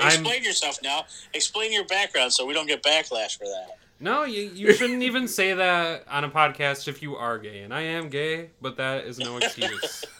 [0.00, 1.04] I'm explain yourself now.
[1.34, 3.78] Explain your background so we don't get backlash for that.
[4.00, 7.74] no, you you shouldn't even say that on a podcast if you are gay, and
[7.74, 10.04] I am gay, but that is no excuse.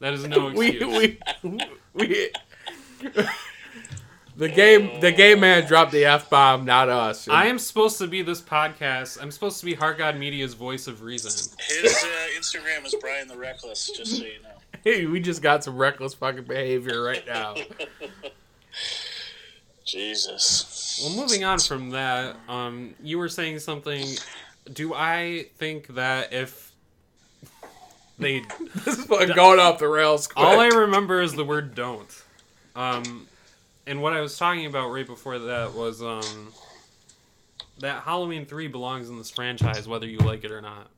[0.00, 1.18] That is no We, excuse.
[1.44, 1.60] we,
[1.94, 2.30] we.
[4.36, 7.28] The game, the gay man dropped the f bomb, not us.
[7.28, 9.20] I am supposed to be this podcast.
[9.20, 11.30] I'm supposed to be Heart God Media's voice of reason.
[11.68, 12.06] His uh,
[12.38, 14.48] Instagram is Brian the Reckless, just so you know.
[14.82, 17.54] Hey, we just got some reckless fucking behavior right now.
[19.86, 21.00] Jesus.
[21.02, 24.06] Well, moving on from that, um, you were saying something.
[24.70, 26.74] Do I think that if
[28.18, 28.40] they
[28.84, 30.26] this is going off the rails.
[30.26, 30.44] Quick.
[30.44, 32.22] all I remember is the word "don't,"
[32.76, 33.26] um,
[33.86, 36.52] and what I was talking about right before that was um,
[37.78, 40.88] that Halloween three belongs in this franchise, whether you like it or not.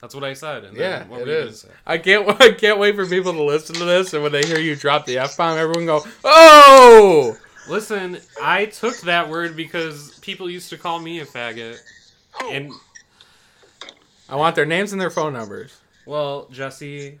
[0.00, 0.64] That's what I said.
[0.64, 1.66] And Yeah, what it were you gonna is.
[1.86, 2.28] I can't.
[2.40, 5.06] I can't wait for people to listen to this, and when they hear you drop
[5.06, 7.36] the f bomb, everyone go, "Oh!"
[7.68, 11.80] Listen, I took that word because people used to call me a faggot,
[12.50, 12.72] and
[14.28, 15.78] I want their names and their phone numbers.
[16.04, 17.20] well, Jesse,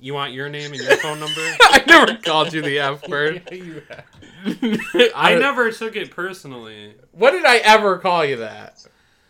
[0.00, 1.40] you want your name and your phone number?
[1.60, 3.42] I never called you the f word.
[3.50, 4.04] yeah, You have.
[5.14, 6.94] I, never took it personally.
[7.12, 8.86] What did I ever call you that?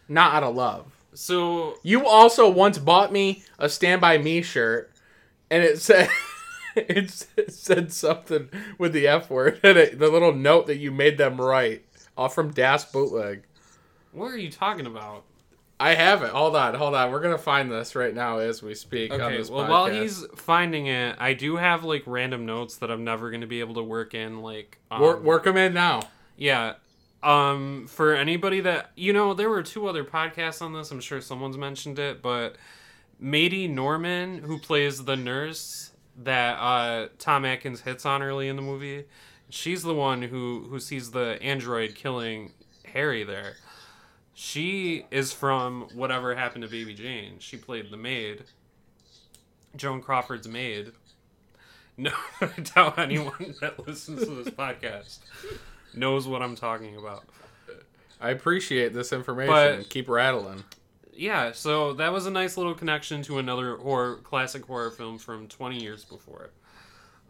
[0.08, 0.92] Not out of love.
[1.14, 4.92] So You also once bought me a Stand By Me shirt,
[5.50, 6.08] and it said
[6.76, 7.10] it
[7.50, 11.40] said something with the F word and it, the little note that you made them
[11.40, 11.84] write,
[12.16, 13.42] all from Das Bootleg.
[14.12, 15.24] what are you talking about?
[15.80, 16.30] I have it.
[16.30, 17.12] Hold on, hold on.
[17.12, 19.68] We're gonna find this right now as we speak on Okay, this well podcast.
[19.68, 23.60] while he's finding it, I do have like random notes that I'm never gonna be
[23.60, 24.42] able to work in.
[24.42, 26.00] Like um, work, work them in now.
[26.36, 26.74] Yeah.
[27.22, 30.90] Um, for anybody that you know, there were two other podcasts on this.
[30.90, 32.56] I'm sure someone's mentioned it, but
[33.20, 38.62] Maidie Norman, who plays the nurse that uh, Tom Atkins hits on early in the
[38.62, 39.04] movie,
[39.48, 42.52] she's the one who who sees the android killing
[42.84, 43.54] Harry there.
[44.40, 47.40] She is from whatever happened to Baby Jane.
[47.40, 48.44] She played the maid,
[49.74, 50.92] Joan Crawford's maid.
[51.96, 55.18] No, I doubt anyone that listens to this podcast
[55.92, 57.24] knows what I'm talking about.
[58.20, 59.52] I appreciate this information.
[59.52, 60.62] But- Keep rattling.
[61.12, 65.48] Yeah, so that was a nice little connection to another horror classic horror film from
[65.48, 66.50] 20 years before.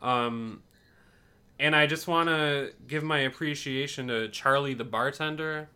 [0.03, 0.63] Um
[1.59, 5.71] and I just want to give my appreciation to Charlie the bartender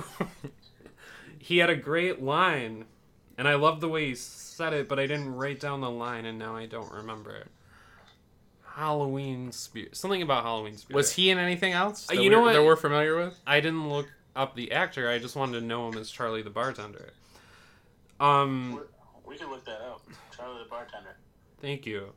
[0.00, 0.26] who
[1.38, 2.84] he had a great line
[3.38, 6.24] and I love the way he said it, but I didn't write down the line
[6.24, 7.48] and now I don't remember it.
[8.62, 9.96] Halloween spirit.
[9.96, 10.96] Something about Halloween spirit.
[10.96, 12.10] Was he in anything else?
[12.10, 12.52] Uh, you know we're- what?
[12.54, 13.38] That we're familiar with.
[13.46, 15.08] I didn't look up the actor.
[15.08, 17.10] I just wanted to know him as Charlie the bartender.
[18.20, 18.82] Um,
[19.26, 20.02] we can look that up.
[20.34, 21.16] Charlie the bartender.
[21.60, 22.12] thank you.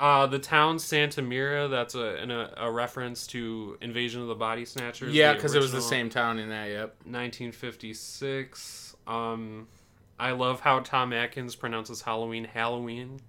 [0.00, 1.68] Uh, the town Santa Mira.
[1.68, 5.12] That's a an, a, a reference to Invasion of the Body Snatchers.
[5.12, 6.70] Yeah, because it was the same town in that.
[6.70, 6.96] Yep.
[7.04, 8.96] 1956.
[9.06, 9.68] Um,
[10.18, 13.20] I love how Tom Atkins pronounces Halloween Halloween.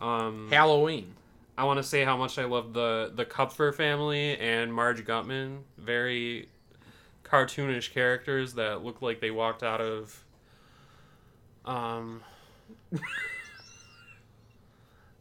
[0.00, 1.14] Um, Halloween.
[1.56, 5.60] I want to say how much I love the the Kupfer family and Marge Gutman.
[5.76, 6.48] Very
[7.22, 10.24] cartoonish characters that look like they walked out of.
[11.64, 12.22] Um.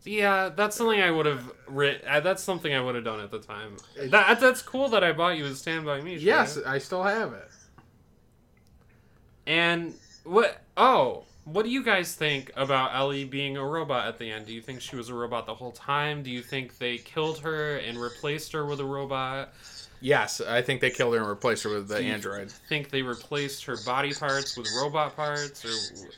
[0.08, 2.04] yeah, that's something I would have writ.
[2.08, 3.78] uh, That's something I would have done at the time.
[4.10, 6.16] That that's cool that I bought you a Stand by Me.
[6.18, 7.50] Yes, I still have it.
[9.46, 9.94] And
[10.24, 10.62] what?
[10.76, 14.46] Oh, what do you guys think about Ellie being a robot at the end?
[14.46, 16.24] Do you think she was a robot the whole time?
[16.24, 19.54] Do you think they killed her and replaced her with a robot?
[20.00, 22.52] Yes, I think they killed her and replaced her with the Do you android.
[22.52, 26.10] Think they replaced her body parts with robot parts, or?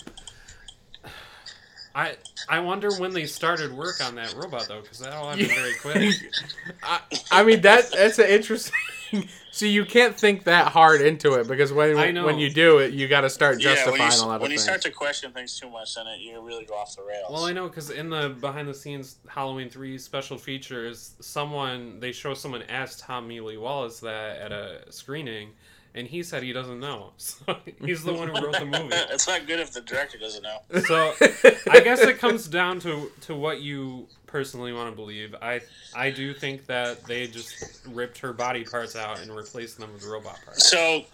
[1.99, 2.15] I
[2.47, 6.15] I wonder when they started work on that robot though, because that'll happen very quick.
[6.83, 8.73] I, I mean that that's an interesting.
[9.51, 12.25] so you can't think that hard into it because when I know.
[12.25, 14.41] when you do it, you got to start justifying when you, a lot of things.
[14.41, 17.03] when you start to question things too much, then it, you really go off the
[17.03, 17.25] rails.
[17.29, 22.13] Well, I know because in the behind the scenes Halloween three special features, someone they
[22.13, 25.49] show someone asked Tommy Lee Wallace that at a screening,
[25.95, 27.11] and he said he doesn't know.
[27.17, 28.89] So he's the one who wrote the movie.
[28.91, 30.59] it's not good if the director doesn't know.
[30.81, 31.13] So
[31.71, 35.35] I guess it comes down to to what you personally want to believe.
[35.41, 35.61] I
[35.95, 40.03] I do think that they just ripped her body parts out and replaced them with
[40.05, 40.69] robot parts.
[40.69, 41.05] So,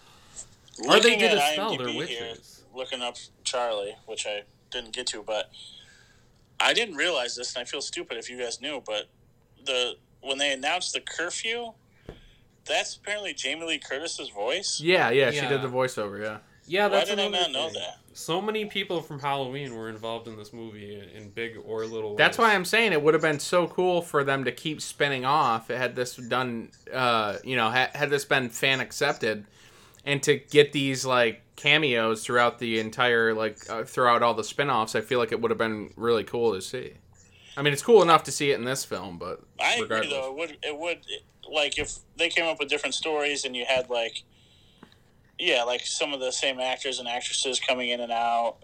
[0.88, 1.78] Or they did a spell.
[1.78, 2.34] They're here,
[2.74, 5.50] looking up Charlie, which I didn't get to, but
[6.60, 8.82] I didn't realize this, and I feel stupid if you guys knew.
[8.86, 9.08] But
[9.66, 11.74] the when they announced the curfew,
[12.68, 14.80] that's apparently Jamie Lee Curtis's voice.
[14.82, 15.50] yeah, yeah, she Yeah.
[15.50, 16.22] did the voiceover.
[16.22, 16.38] Yeah.
[16.68, 17.74] Yeah, Why that's did I another not know thing.
[17.82, 17.98] that?
[18.14, 22.12] So many people from Halloween were involved in this movie in- in big or little
[22.12, 22.18] ways.
[22.18, 25.26] That's why I'm saying it would have been so cool for them to keep spinning
[25.26, 25.68] off.
[25.68, 29.46] Had this done, uh, you know, had, had this been fan accepted,
[30.06, 34.96] and to get these like cameos throughout the entire like uh, throughout all the spin-offs,
[34.96, 36.94] I feel like it would have been really cool to see.
[37.58, 40.08] I mean, it's cool enough to see it in this film, but I regardless.
[40.08, 40.30] agree, though.
[40.32, 41.00] It would it would
[41.52, 44.24] like if they came up with different stories and you had like,
[45.38, 48.58] yeah, like some of the same actors and actresses coming in and out,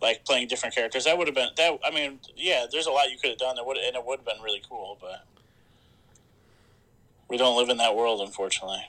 [0.00, 1.04] like playing different characters.
[1.04, 1.78] That would have been that.
[1.84, 4.20] I mean, yeah, there's a lot you could have done that would and it would
[4.20, 5.24] have been really cool, but
[7.28, 8.84] we don't live in that world, unfortunately.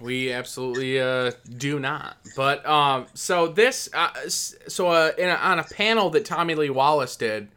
[0.00, 2.18] We absolutely uh, do not.
[2.36, 7.16] But um, so this, uh, so uh, a, on a panel that Tommy Lee Wallace
[7.16, 7.48] did,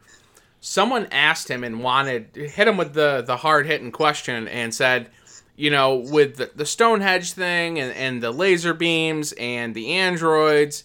[0.60, 5.10] someone asked him and wanted hit him with the the hard hitting question and said,
[5.60, 10.84] you know, with the, the Stonehenge thing and, and the laser beams and the androids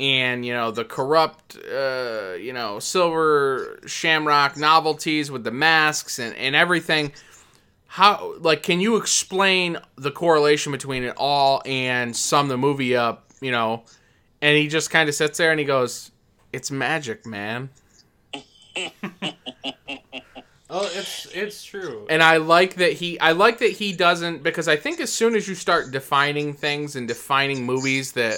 [0.00, 6.34] and you know the corrupt uh, you know silver shamrock novelties with the masks and,
[6.36, 7.12] and everything
[7.86, 13.30] how like can you explain the correlation between it all and sum the movie up
[13.40, 13.84] you know?
[14.42, 16.10] And he just kind of sits there and he goes
[16.52, 17.68] it's magic man
[20.72, 22.06] Oh, it's it's true.
[22.08, 25.34] and i like that he i like that he doesn't because i think as soon
[25.34, 28.36] as you start defining things and defining movies that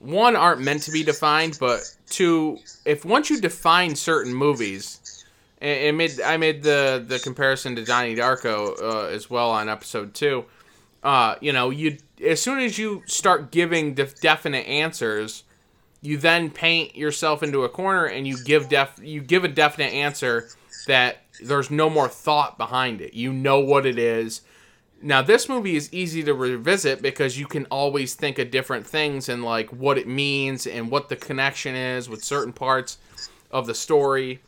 [0.00, 5.24] one aren't meant to be defined but two if once you define certain movies
[5.62, 10.12] and, made i made the the comparison to donnie darko uh, as well on episode
[10.12, 10.44] two
[11.02, 15.44] uh, you know you as soon as you start giving def- definite answers
[16.02, 19.92] you then paint yourself into a corner and you give def you give a definite
[19.94, 20.48] answer
[20.86, 23.14] that there's no more thought behind it.
[23.14, 24.42] You know what it is.
[25.02, 29.28] Now this movie is easy to revisit because you can always think of different things
[29.28, 32.98] and like what it means and what the connection is with certain parts
[33.50, 34.40] of the story.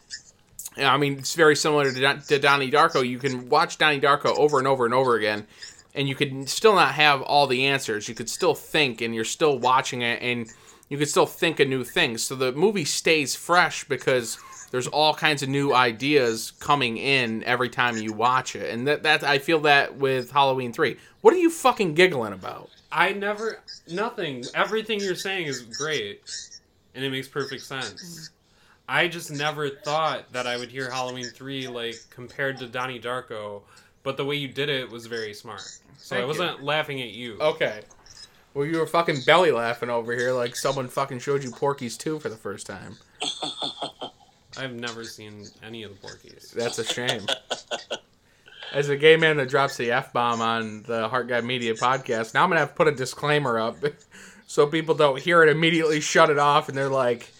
[0.76, 3.06] I mean, it's very similar to, Don- to Donnie Darko.
[3.06, 5.46] You can watch Donnie Darko over and over and over again,
[5.94, 8.08] and you could still not have all the answers.
[8.08, 10.50] You could still think, and you're still watching it, and
[10.88, 12.22] you could still think of new things.
[12.22, 14.38] So the movie stays fresh because
[14.72, 19.02] there's all kinds of new ideas coming in every time you watch it, and that
[19.04, 20.96] that I feel that with Halloween three.
[21.20, 22.70] What are you fucking giggling about?
[22.90, 24.44] I never nothing.
[24.54, 26.22] Everything you're saying is great,
[26.94, 27.92] and it makes perfect sense.
[27.92, 28.30] Mm.
[28.88, 33.60] I just never thought that I would hear Halloween three like compared to Donnie Darko,
[34.02, 35.60] but the way you did it was very smart.
[35.98, 37.36] So Thank I wasn't laughing at you.
[37.40, 37.82] Okay.
[38.54, 42.20] Well, you were fucking belly laughing over here like someone fucking showed you Porky's 2
[42.20, 42.96] for the first time.
[44.58, 46.50] I've never seen any of the Porkies.
[46.52, 47.26] That's a shame.
[48.72, 52.32] As a gay man that drops the f bomb on the Heart Guy Media podcast,
[52.34, 53.76] now I'm gonna have to put a disclaimer up
[54.46, 57.30] so people don't hear it immediately, shut it off, and they're like,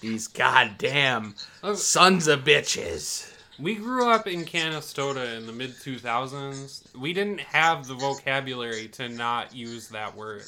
[0.00, 1.74] "These goddamn Oh.
[1.74, 6.82] sons of bitches." We grew up in Canastota in the mid 2000s.
[6.94, 10.44] We didn't have the vocabulary to not use that word.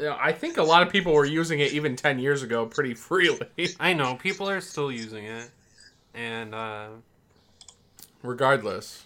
[0.00, 2.64] You know, I think a lot of people were using it even ten years ago
[2.64, 3.46] pretty freely.
[3.80, 5.50] I know people are still using it,
[6.14, 6.88] and uh,
[8.22, 9.04] Regardless,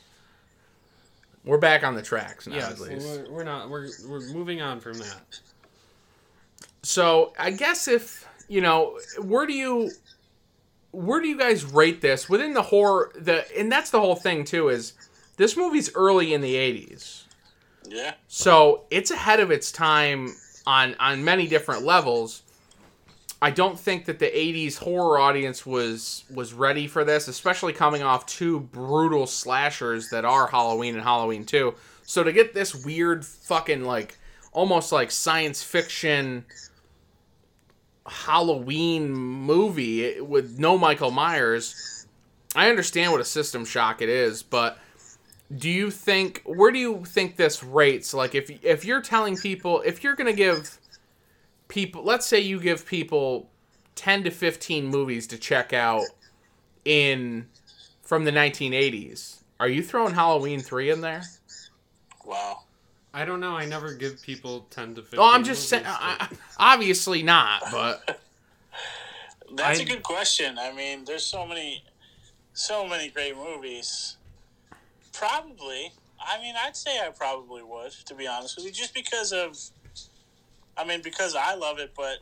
[1.44, 2.54] we're back on the tracks now.
[2.54, 3.06] yes, at least.
[3.06, 3.68] we're, we're not.
[3.68, 5.40] We're we're moving on from that.
[6.84, 9.90] So I guess if you know, where do you
[10.92, 14.44] where do you guys rate this within the horror the and that's the whole thing
[14.44, 14.92] too is
[15.38, 17.24] this movie's early in the 80s.
[17.88, 18.14] Yeah.
[18.28, 20.34] So it's ahead of its time
[20.66, 22.42] on on many different levels.
[23.42, 28.02] I don't think that the 80s horror audience was was ready for this, especially coming
[28.02, 31.74] off two brutal slashers that are Halloween and Halloween 2.
[32.04, 34.18] So to get this weird fucking like
[34.52, 36.44] almost like science fiction
[38.06, 42.06] Halloween movie with no Michael Myers,
[42.54, 44.78] I understand what a system shock it is, but
[45.56, 49.80] do you think where do you think this rates like if if you're telling people
[49.82, 50.78] if you're going to give
[51.68, 53.48] people let's say you give people
[53.94, 56.02] 10 to 15 movies to check out
[56.84, 57.46] in
[58.02, 61.22] from the 1980s are you throwing halloween 3 in there
[62.24, 62.60] Wow.
[63.12, 63.54] I don't know.
[63.54, 65.20] I never give people ten to fifteen.
[65.20, 68.18] oh i'm just saying movies to- I- I- obviously not but
[69.54, 70.58] That's a I- good question.
[70.58, 71.84] I mean, there's so many,
[72.54, 74.16] so many great movies.
[75.14, 75.92] Probably.
[76.20, 79.56] I mean, I'd say I probably would, to be honest with you, just because of.
[80.76, 82.18] I mean, because I love it, but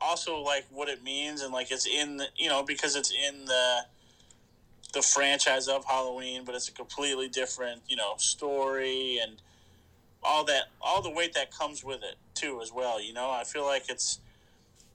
[0.00, 3.44] also like what it means, and like it's in the, you know, because it's in
[3.44, 3.80] the
[4.94, 9.42] the franchise of Halloween, but it's a completely different, you know, story and
[10.22, 13.02] all that, all the weight that comes with it too, as well.
[13.02, 14.20] You know, I feel like it's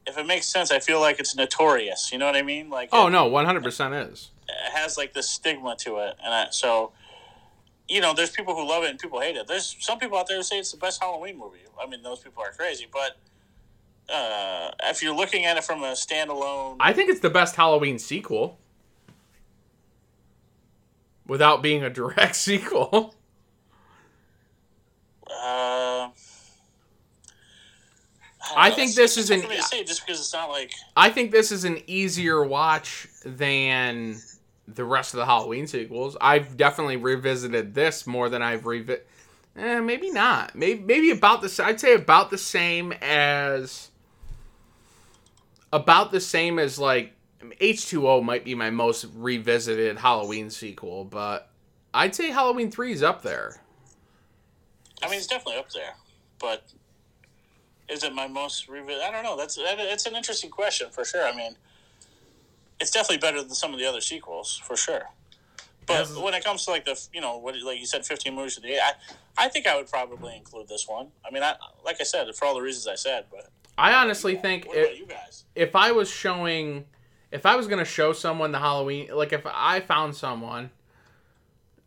[0.08, 2.12] if it makes sense, I feel like it's notorious.
[2.12, 2.70] You know what I mean?
[2.72, 4.39] Like, oh it, no 100% is it
[4.74, 6.92] has like this stigma to it, and I, so
[7.88, 9.48] you know, there's people who love it and people hate it.
[9.48, 11.58] There's some people out there who say it's the best Halloween movie.
[11.82, 13.18] I mean, those people are crazy, but
[14.12, 18.00] uh, if you're looking at it from a standalone, i think it's the best halloween
[18.00, 18.58] sequel
[21.28, 23.16] without being a direct sequel
[25.32, 26.10] uh,
[28.50, 31.52] don't I think this is an- say just because it's not like I think this
[31.52, 34.20] is an easier watch than
[34.76, 36.18] the rest of the Halloween sequels.
[36.20, 39.06] I've definitely revisited this more than I've revisited.
[39.56, 40.56] Eh, maybe not.
[40.56, 41.64] Maybe maybe about the.
[41.64, 43.90] I'd say about the same as.
[45.72, 47.14] About the same as like
[47.60, 51.50] H two O might be my most revisited Halloween sequel, but
[51.94, 53.62] I'd say Halloween three is up there.
[55.04, 55.94] I mean, it's definitely up there,
[56.40, 56.64] but
[57.88, 59.38] is it my most revi- I don't know.
[59.38, 61.26] That's that, it's an interesting question for sure.
[61.28, 61.56] I mean,
[62.80, 65.10] it's definitely better than some of the other sequels for sure.
[65.86, 68.36] But As- when it comes to like the you know what like you said, fifteen
[68.36, 71.08] movies of the year, I I think I would probably include this one.
[71.26, 74.36] I mean, I like I said for all the reasons I said, but I honestly
[74.36, 75.46] think what it, about you guys?
[75.56, 76.86] if I was showing,
[77.32, 80.70] if I was gonna show someone the Halloween, like if I found someone,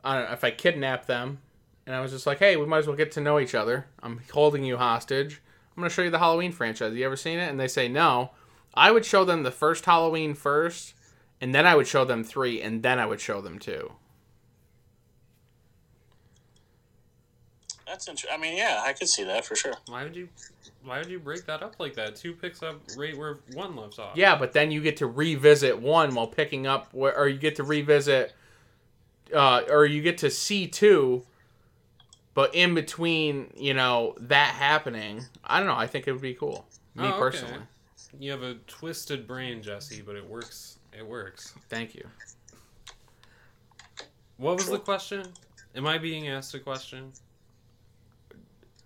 [0.02, 1.38] I don't know, if I kidnapped them,
[1.86, 3.86] and I was just like, hey, we might as well get to know each other.
[4.02, 5.40] I'm holding you hostage.
[5.76, 6.94] I'm gonna show you the Halloween franchise.
[6.94, 7.48] You ever seen it?
[7.48, 8.30] And they say no.
[8.74, 10.94] I would show them the first Halloween first,
[11.40, 13.92] and then I would show them three, and then I would show them two.
[17.86, 18.30] That's interesting.
[18.32, 19.74] I mean, yeah, I could see that for sure.
[19.86, 20.28] Why would you?
[20.82, 22.16] Why would you break that up like that?
[22.16, 24.16] Two picks up right where one left off.
[24.16, 27.56] Yeah, but then you get to revisit one while picking up, where, or you get
[27.56, 28.32] to revisit,
[29.34, 31.24] uh, or you get to see two.
[32.34, 35.76] But in between, you know, that happening, I don't know.
[35.76, 36.66] I think it would be cool.
[36.94, 37.18] Me Oh, okay.
[37.18, 37.60] personally.
[38.18, 40.78] You have a twisted brain, Jesse, but it works.
[40.96, 41.54] It works.
[41.68, 42.06] Thank you.
[44.36, 45.26] What was the question?
[45.74, 47.12] Am I being asked a question?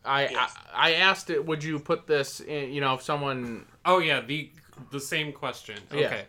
[0.04, 0.54] I, Yes.
[0.72, 1.44] I I asked it.
[1.44, 2.72] Would you put this in?
[2.72, 3.66] You know, if someone.
[3.84, 4.50] Oh yeah, the
[4.90, 5.78] the same question.
[5.92, 6.06] Yeah.
[6.06, 6.24] Okay.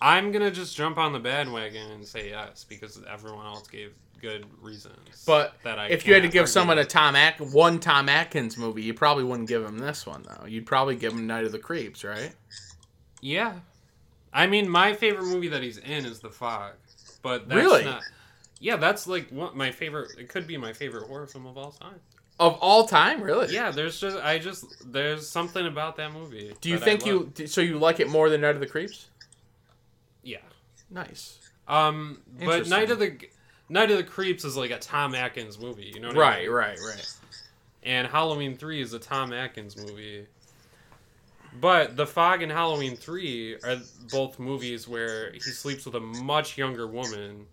[0.00, 4.46] I'm gonna just jump on the bandwagon and say yes because everyone else gave good
[4.60, 5.24] reasons.
[5.26, 6.84] But that I if you had to give someone a.
[6.84, 10.46] Tom At one Tom Atkins movie, you probably wouldn't give him this one though.
[10.46, 12.32] You'd probably give him Night of the Creeps, right?
[13.20, 13.54] yeah,
[14.32, 16.72] I mean my favorite movie that he's in is The Fog,
[17.22, 17.84] but that's Really?
[17.84, 18.02] not.
[18.60, 20.12] Yeah, that's like one, my favorite.
[20.18, 22.00] It could be my favorite horror film of all time.
[22.38, 23.52] Of all time, really?
[23.52, 26.54] Yeah, there's just I just there's something about that movie.
[26.60, 27.32] Do you think you?
[27.46, 29.08] So you like it more than Night of the Creeps?
[30.22, 30.38] Yeah.
[30.90, 31.38] Nice.
[31.68, 33.16] Um, but Night of the
[33.68, 35.90] Night of the Creeps is like a Tom Atkins movie.
[35.94, 36.50] You know what I Right, mean?
[36.52, 37.12] right, right.
[37.82, 40.26] and Halloween 3 is a Tom Atkins movie.
[41.60, 43.76] But The Fog and Halloween 3 are
[44.10, 47.46] both movies where he sleeps with a much younger woman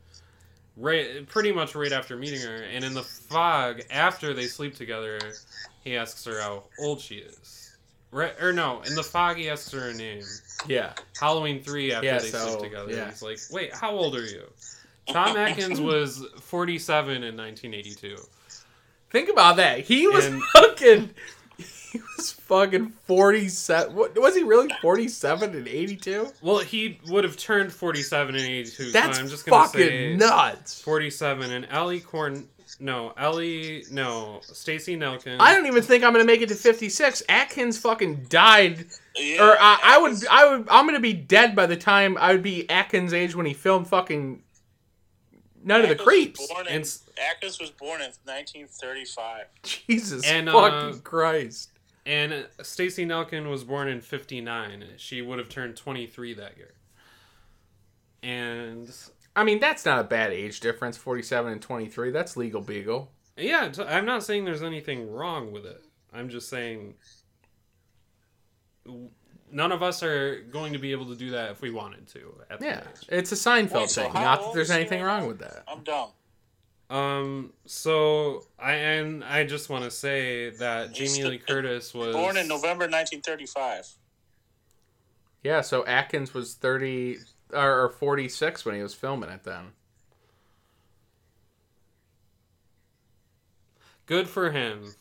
[0.76, 5.20] right pretty much right after meeting her and in The Fog after they sleep together
[5.84, 7.72] he asks her how old she is.
[8.11, 10.24] Right or no, in The Fog he asks her her name.
[10.68, 10.93] Yeah.
[11.20, 12.91] Halloween 3 after Yeah, they so, sleep together.
[12.91, 13.09] yeah.
[13.09, 14.43] He's like, "Wait, how old are you?"
[15.08, 18.16] Tom Atkins was 47 in 1982.
[19.10, 19.80] Think about that.
[19.82, 21.10] He was And- fucking.
[21.58, 23.93] He was fucking forty-seven.
[23.95, 24.68] What was he really?
[24.82, 26.28] Forty-seven and eighty-two.
[26.41, 28.91] Well, he would have turned 47 in 82.
[28.91, 30.82] That's so I'm just gonna fucking say nuts.
[30.82, 32.47] 47 and Ellie Corn.
[32.80, 33.86] No, Ellie.
[33.91, 35.38] No, Stacy Nelkin.
[35.39, 37.22] I don't even think I'm gonna make it to fifty-six.
[37.30, 41.68] Atkins fucking died, Yeah, or I, I would, I would, I'm gonna be dead by
[41.68, 44.41] the time I would be Atkins' age when he filmed fucking
[45.64, 46.47] Night of the Atkins was Creeps.
[46.47, 49.45] born in- And s- Atkins was born in 1935.
[49.64, 51.72] Jesus And, uh, Christ.
[52.05, 54.86] And Stacy Nelkin was born in 59.
[54.97, 56.74] She would have turned 23 that year.
[58.22, 58.93] And
[59.36, 60.95] I mean, that's not a bad age difference.
[60.97, 62.11] Forty-seven and twenty-three.
[62.11, 63.11] That's legal beagle.
[63.36, 65.84] yeah, t- I'm not saying there's anything wrong with it.
[66.14, 66.95] I'm just saying
[69.54, 72.36] none of us are going to be able to do that if we wanted to.
[72.49, 73.08] At Yeah, age.
[73.10, 74.12] it's a Seinfeld Wait, so thing.
[74.14, 75.28] how Not that there's anything wrong now?
[75.28, 75.64] with that.
[75.68, 76.10] I'm dumb.
[76.89, 77.54] Um.
[77.66, 82.14] So I and I just want to say that He's Jamie Lee the- Curtis was
[82.16, 83.88] Born in November 1935.
[85.43, 87.18] Yeah, so Atkins was 30
[87.51, 89.72] or, or 46 when he was filming it then.
[94.06, 94.93] Good for him.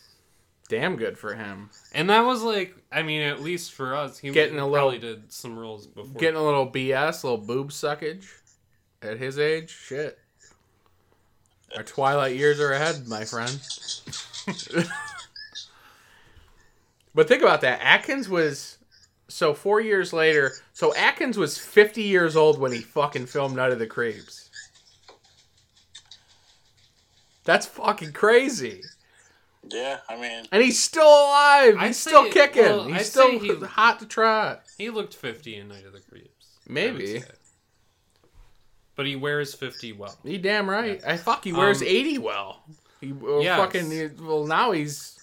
[0.73, 1.69] Damn good for him.
[1.93, 5.17] And that was like, I mean, at least for us, he Getting a probably little-
[5.17, 6.19] did some roles before.
[6.19, 8.25] Getting a little BS, a little boob suckage
[9.03, 9.69] at his age.
[9.69, 10.19] Shit.
[11.77, 13.51] Our twilight years are ahead, my friend.
[17.15, 17.81] but think about that.
[17.83, 18.79] Atkins was
[19.29, 20.53] so 4 years later.
[20.73, 24.49] So Atkins was 50 years old when he fucking filmed Night of the Creeps.
[27.45, 28.81] That's fucking crazy.
[29.69, 31.77] Yeah, I mean, And he's still alive.
[31.79, 32.63] I'd He's still say- kicking.
[32.65, 34.65] well, he's I'd still he- hot to trot.
[34.77, 36.47] he looked fifty in Night of the Creeps.
[36.59, 37.21] I would Maybe.
[37.21, 37.27] say.
[38.97, 40.19] But he wears fifty well.
[40.25, 41.01] He damn right.
[41.07, 41.45] I fuck.
[41.45, 42.65] He wears Um, eighty well.
[43.01, 43.59] He well, Yes.
[43.59, 43.91] fucking.
[43.91, 45.19] he- Well, now he's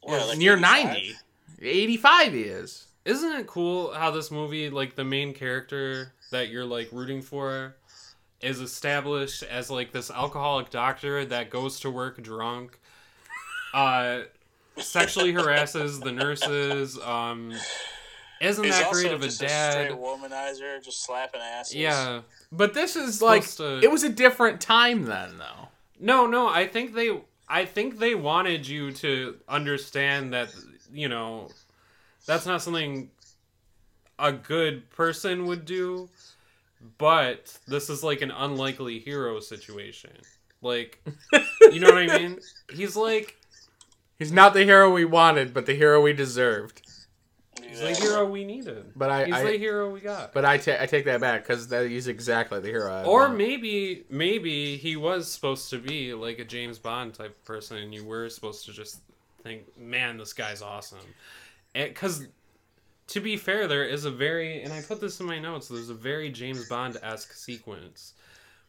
[0.00, 0.84] what, like near 85?
[0.84, 1.14] 90.
[1.62, 2.86] 85 he is.
[3.04, 7.76] Isn't it cool how this movie, like the main character that you're like rooting for,
[8.40, 12.78] is established as like this alcoholic doctor that goes to work drunk,
[13.74, 14.22] uh,
[14.78, 16.98] sexually harasses the nurses.
[16.98, 17.52] Um,
[18.40, 19.72] isn't He's that also great of a just a dad?
[19.72, 21.74] straight womanizer, just slapping asses.
[21.74, 22.20] yeah.
[22.52, 25.68] But this is like to- it was a different time then though.
[26.00, 26.48] No, no.
[26.48, 27.20] I think they.
[27.48, 30.48] I think they wanted you to understand that
[30.92, 31.50] you know,
[32.26, 33.10] that's not something
[34.18, 36.08] a good person would do.
[36.98, 40.10] But this is like an unlikely hero situation.
[40.60, 41.02] Like,
[41.72, 42.38] you know what I mean?
[42.72, 43.36] He's like
[44.18, 46.82] He's not the hero we wanted, but the hero we deserved.
[47.62, 48.92] he's the hero we needed.
[48.94, 50.32] But I- he's I- the hero we got.
[50.32, 52.92] But I ta- I take that back because that he's exactly the hero.
[52.92, 53.36] I Or want.
[53.36, 58.04] maybe maybe he was supposed to be like a James Bond type person, and you
[58.04, 59.00] were supposed to just
[59.42, 60.98] think, "Man, this guy's awesome."
[61.74, 62.28] Because
[63.08, 65.66] to be fair, there is a very and I put this in my notes.
[65.68, 68.14] There's a very James Bond esque sequence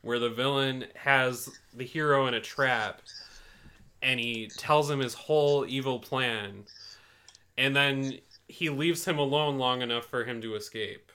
[0.01, 3.01] where the villain has the hero in a trap,
[4.01, 6.65] and he tells him his whole evil plan,
[7.57, 11.11] and then he leaves him alone long enough for him to escape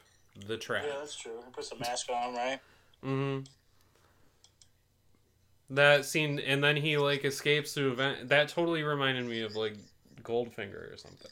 [0.46, 0.84] the trap.
[0.86, 1.32] Yeah, that's true.
[1.44, 2.60] He puts a mask on, right?
[3.04, 3.44] Mm-hmm.
[5.70, 8.28] That scene, and then he like escapes to event.
[8.28, 9.76] That totally reminded me of like
[10.22, 11.30] Goldfinger or something.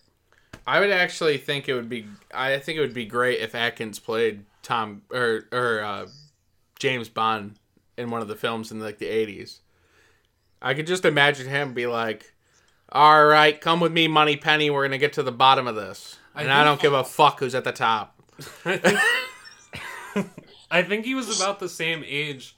[0.67, 2.07] I would actually think it would be.
[2.33, 6.07] I think it would be great if Atkins played Tom or or uh,
[6.79, 7.57] James Bond
[7.97, 9.61] in one of the films in like the eighties.
[10.61, 12.33] I could just imagine him be like,
[12.91, 14.71] "All right, come with me, Moneypenny.
[14.71, 17.41] We're gonna get to the bottom of this, and I think- don't give a fuck
[17.41, 18.21] who's at the top."
[20.71, 22.57] I think he was about the same age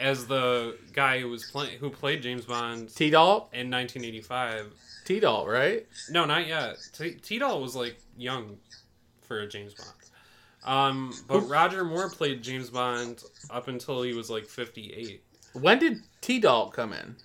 [0.00, 4.72] as the guy who was playing who played James Bond T Dalt, in 1985.
[5.04, 5.86] T Dalt, right?
[6.10, 6.76] No, not yet.
[7.22, 8.58] T Doll was like young
[9.22, 9.90] for a James Bond.
[10.64, 15.22] Um, but Roger Moore played James Bond up until he was like 58.
[15.54, 17.16] When did T Dalt come in?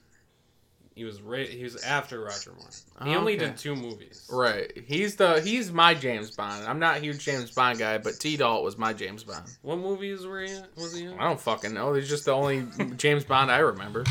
[0.98, 1.48] He was right.
[1.48, 3.08] He was after Roger Moore.
[3.08, 3.46] He only Okay.
[3.46, 4.28] did two movies.
[4.32, 4.72] Right.
[4.88, 6.66] He's the he's my James Bond.
[6.66, 9.46] I'm not a huge James Bond guy, but T Dalt was my James Bond.
[9.62, 10.52] What movies were he?
[10.54, 10.64] in?
[10.76, 11.20] Was he in?
[11.20, 11.94] I don't fucking know.
[11.94, 12.66] He's just the only
[12.98, 14.06] James Bond I remember.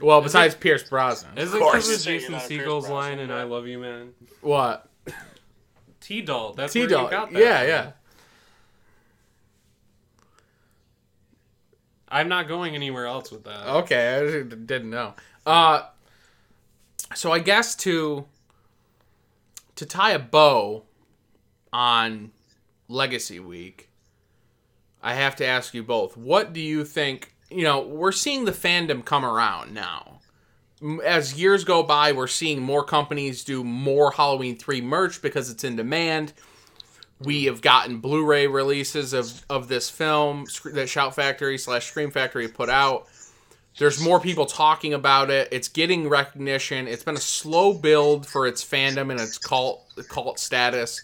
[0.00, 1.38] Well, besides Pierce Brosnan.
[1.38, 3.68] Is of it because of Jason not a Pierce Segel's Brosnan line "and "I Love
[3.68, 4.12] You, Man"?
[4.40, 4.88] What?
[6.00, 6.56] T Dalt.
[6.56, 7.10] That's T where you Dalt.
[7.12, 7.38] got that.
[7.40, 7.68] Yeah, from.
[7.68, 7.90] yeah.
[12.08, 13.66] I'm not going anywhere else with that.
[13.66, 15.14] Okay, I didn't know.
[15.46, 15.82] Uh,
[17.14, 18.26] so I guess to
[19.76, 20.84] to tie a bow
[21.72, 22.30] on
[22.88, 23.88] Legacy Week,
[25.02, 27.34] I have to ask you both: What do you think?
[27.50, 30.20] You know, we're seeing the fandom come around now.
[31.04, 35.64] As years go by, we're seeing more companies do more Halloween three merch because it's
[35.64, 36.32] in demand.
[37.20, 42.48] We have gotten Blu-ray releases of, of this film that Shout Factory slash Scream Factory
[42.48, 43.06] put out.
[43.78, 45.48] There's more people talking about it.
[45.50, 46.86] It's getting recognition.
[46.86, 51.02] It's been a slow build for its fandom and its cult cult status.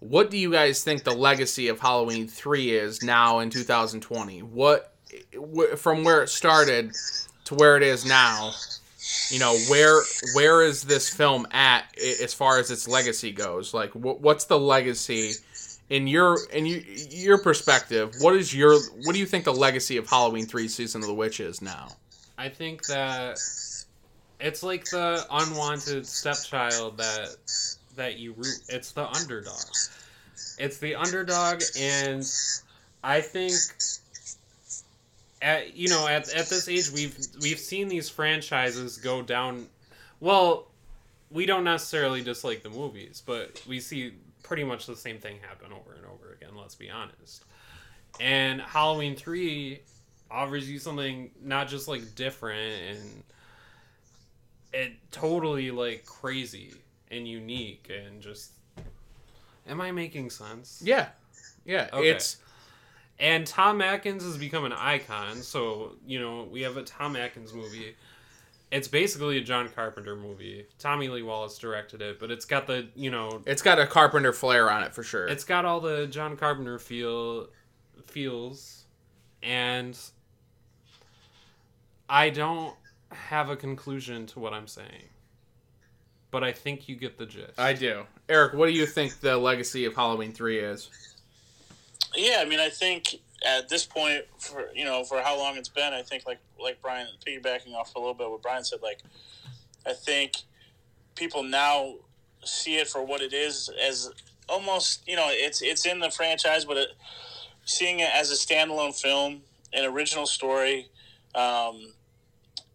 [0.00, 4.40] What do you guys think the legacy of Halloween 3 is now in 2020?
[4.40, 4.92] What
[5.34, 6.92] wh- from where it started
[7.44, 8.52] to where it is now?
[9.30, 10.02] You know, where
[10.34, 11.84] where is this film at
[12.20, 13.72] as far as its legacy goes?
[13.72, 15.34] Like wh- what's the legacy
[15.90, 18.14] in your in you, your perspective?
[18.20, 21.14] What is your what do you think the legacy of Halloween 3 Season of the
[21.14, 21.88] Witch is now?
[22.38, 23.38] I think that
[24.40, 27.36] it's like the unwanted stepchild that
[27.96, 28.58] that you root.
[28.68, 29.64] It's the underdog.
[30.58, 32.22] It's the underdog, and
[33.02, 33.54] I think
[35.40, 39.66] at you know at, at this age we've we've seen these franchises go down.
[40.20, 40.66] Well,
[41.30, 44.12] we don't necessarily dislike the movies, but we see
[44.46, 46.56] pretty much the same thing happen over and over again.
[46.56, 47.44] Let's be honest.
[48.20, 49.80] And Halloween three
[50.30, 53.22] offers you something not just like different and
[54.72, 56.74] it totally like crazy
[57.10, 58.50] and unique and just
[59.68, 61.08] am i making sense Yeah.
[61.64, 62.10] Yeah, Okay.
[62.10, 62.38] it's
[63.20, 67.54] and tom atkins has become an icon so you know we have a tom atkins
[67.54, 67.94] movie
[68.70, 72.86] it's basically a john carpenter movie tommy lee wallace directed it but it's got the
[72.94, 75.26] you know it's got a Carpenter flair on it for sure.
[75.26, 77.48] it's got all the John Carpenter feel
[78.06, 78.84] feels
[79.42, 79.98] and
[82.08, 82.74] I don't
[83.10, 85.08] have a conclusion to what I'm saying.
[86.30, 87.58] But I think you get the gist.
[87.58, 88.04] I do.
[88.28, 90.90] Eric, what do you think the legacy of Halloween 3 is?
[92.14, 95.68] Yeah, I mean, I think at this point, for you know, for how long it's
[95.68, 99.00] been, I think like like Brian piggybacking off a little bit what Brian said, like
[99.86, 100.32] I think
[101.14, 101.94] people now
[102.44, 104.10] see it for what it is, as
[104.48, 106.88] almost you know, it's it's in the franchise, but it,
[107.64, 109.42] seeing it as a standalone film,
[109.72, 110.88] an original story.
[111.34, 111.92] Um,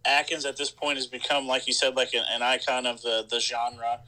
[0.04, 3.26] Atkins at this point has become, like you said, like an, an icon of the
[3.28, 4.00] the genre,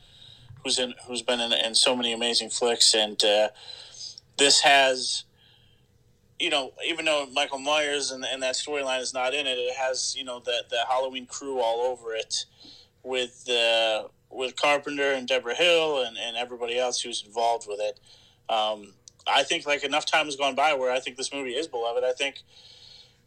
[0.63, 3.49] who's in who's been in, in so many amazing flicks, and uh,
[4.39, 5.25] this has
[6.45, 9.75] you know, even though Michael Myers and, and that storyline is not in it, it
[9.77, 12.45] has you know the the Halloween crew all over it
[13.03, 17.99] with uh, with Carpenter and Debra Hill and, and everybody else who's involved with it.
[18.53, 18.93] Um,
[19.27, 22.05] I think like enough time has gone by where I think this movie is beloved.
[22.05, 22.43] I think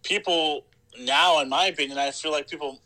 [0.04, 0.66] people
[1.00, 2.80] now, in my opinion, I feel like people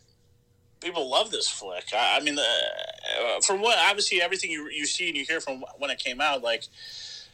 [0.80, 1.92] people love this flick.
[1.92, 5.62] I, I mean, uh, from what obviously everything you you see and you hear from
[5.76, 6.64] when it came out, like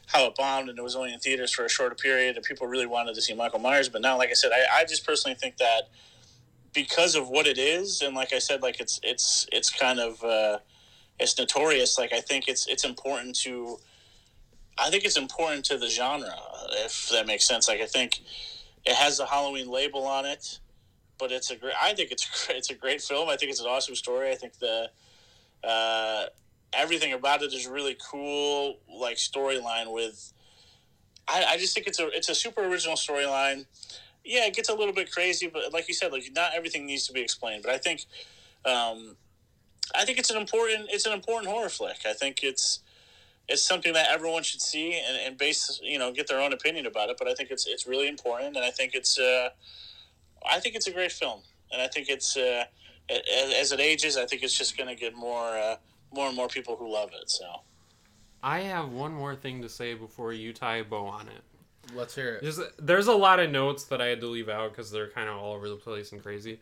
[0.09, 2.67] how it bombed and it was only in theaters for a shorter period and people
[2.67, 3.89] really wanted to see Michael Myers.
[3.89, 5.91] But now, like I said, I, I just personally think that
[6.75, 10.23] because of what it is and like I said, like it's it's it's kind of
[10.25, 10.59] uh,
[11.21, 11.99] it's notorious.
[11.99, 13.79] Like I think it's it's important to
[14.79, 16.35] I think it's important to the genre
[16.85, 17.69] if that makes sense.
[17.69, 18.21] Like I think
[18.87, 20.59] it has the Halloween label on it,
[21.19, 21.75] but it's a great.
[21.81, 23.29] I think it's it's a great film.
[23.29, 24.31] I think it's an awesome story.
[24.31, 24.91] I think the
[25.63, 26.27] uh,
[26.73, 28.79] everything about it is really cool.
[28.93, 30.33] Like storyline with,
[31.27, 33.67] I, I just think it's a it's a super original storyline.
[34.25, 37.07] Yeah, it gets a little bit crazy, but like you said, like not everything needs
[37.07, 37.63] to be explained.
[37.63, 38.05] But I think,
[38.65, 39.17] um,
[39.95, 41.99] I think it's an important it's an important horror flick.
[42.07, 42.81] I think it's
[43.49, 46.87] it's something that everyone should see and, and base you know get their own opinion
[46.87, 47.17] about it.
[47.19, 49.51] But I think it's it's really important, and I think it's uh,
[50.49, 51.41] I think it's a great film,
[51.73, 52.65] and I think it's uh,
[53.11, 55.77] as, it ages, I think it's just going to get more uh,
[56.13, 57.31] more and more people who love it.
[57.31, 57.47] So
[58.43, 61.43] I have one more thing to say before you tie a bow on it.
[61.95, 62.43] Let's hear it.
[62.43, 65.29] There's there's a lot of notes that I had to leave out because they're kind
[65.29, 66.61] of all over the place and crazy.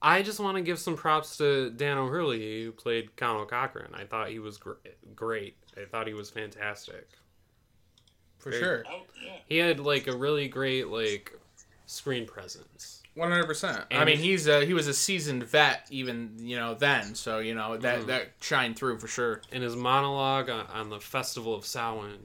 [0.00, 3.94] I just want to give some props to Dan O'Herlihy who played Conal Cochran.
[3.94, 4.72] I thought he was gr-
[5.16, 5.56] great.
[5.76, 7.08] I thought he was fantastic.
[8.38, 8.84] For Very- sure.
[8.88, 9.02] oh.
[9.48, 11.36] He had like a really great like
[11.86, 12.97] screen presence.
[13.18, 13.84] One hundred percent.
[13.90, 17.54] I mean, he's a, he was a seasoned vet even you know then, so you
[17.54, 18.06] know that Mm-hmm.
[18.08, 19.42] that shined through for sure.
[19.50, 22.18] In his monologue on, on the Festival of Samhain,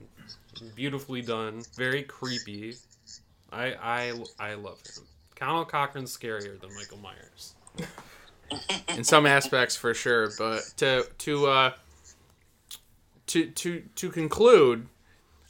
[0.76, 2.76] beautifully done, very creepy.
[3.52, 5.04] I I I love him.
[5.36, 7.56] Conal Cochran's scarier than Michael Myers.
[8.89, 10.30] in some aspects for sure.
[10.38, 11.72] But to to uh,
[13.28, 14.88] to to to conclude,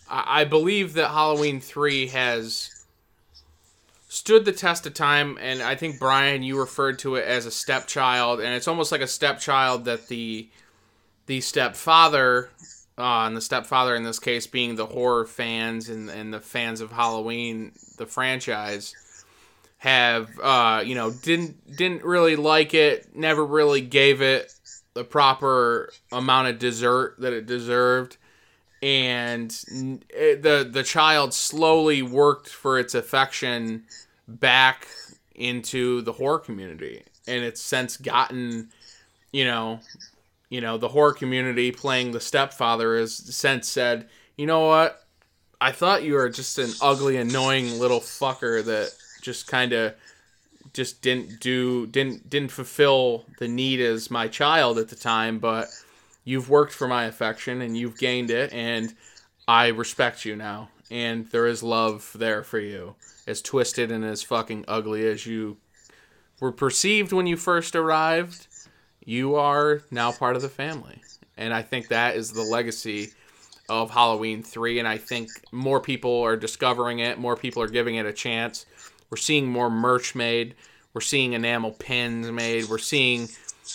[0.10, 2.83] I, I believe that Halloween three has
[4.14, 7.51] stood the test of time, and I think Brian, you referred to it as a
[7.51, 10.49] stepchild, and it's almost like a stepchild that the
[11.26, 12.49] the stepfather.
[12.95, 16.80] Uh, and the stepfather in this case being the horror fans and, and the fans
[16.80, 18.93] of Halloween, the franchise,
[19.80, 24.53] have uh, you know didn't didn't really like it, never really gave it
[24.93, 28.18] the proper amount of dessert that it deserved,
[28.84, 33.86] and the the child slowly worked for its affection
[34.28, 34.88] back
[35.36, 38.69] into the horror community, and it's since gotten
[39.32, 39.80] you know
[40.49, 44.07] you know the horror community playing the stepfather has since said
[44.38, 45.03] you know what
[45.63, 49.95] I thought you were just an ugly, annoying little fucker that just kind of
[50.74, 55.69] just didn't do didn't didn't fulfill the need as my child at the time, but
[56.26, 58.93] you've worked for my affection and you've gained it and
[59.47, 62.95] I respect you now and there is love there for you.
[63.26, 65.57] As twisted and as fucking ugly as you
[66.39, 68.47] were perceived when you first arrived,
[69.05, 71.01] you are now part of the family.
[71.38, 73.11] And I think that is the legacy
[73.69, 77.95] of Halloween 3 and I think more people are discovering it, more people are giving
[77.95, 78.65] it a chance.
[79.09, 80.55] We're seeing more merch made,
[80.93, 83.30] we're seeing enamel pins made, we're seeing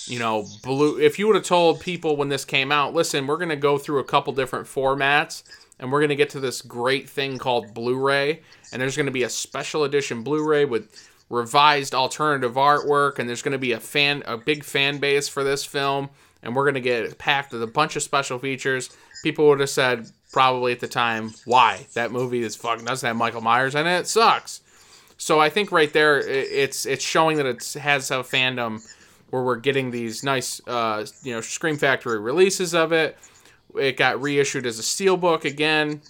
[0.07, 3.37] you know, blue if you would have told people when this came out, listen, we're
[3.37, 5.43] going to go through a couple different formats
[5.81, 8.43] and we're going to get to this great thing called Blu-ray.
[8.73, 13.19] And there's going to be a special edition Blu-ray with revised alternative artwork.
[13.19, 16.11] And there's going to be a fan a big fan base for this film.
[16.43, 18.91] And we're going to get it packed with a bunch of special features.
[19.23, 21.87] People would have said probably at the time why?
[21.95, 24.01] That movie is fucking doesn't have michael myers in it?
[24.01, 24.61] It sucks.
[25.17, 28.81] So i think right there it's it's showing that it has a fandom
[29.31, 33.19] where we're getting these nice uh, you know scream factory releases of it
[33.77, 36.01] it got reissued as a steelbook again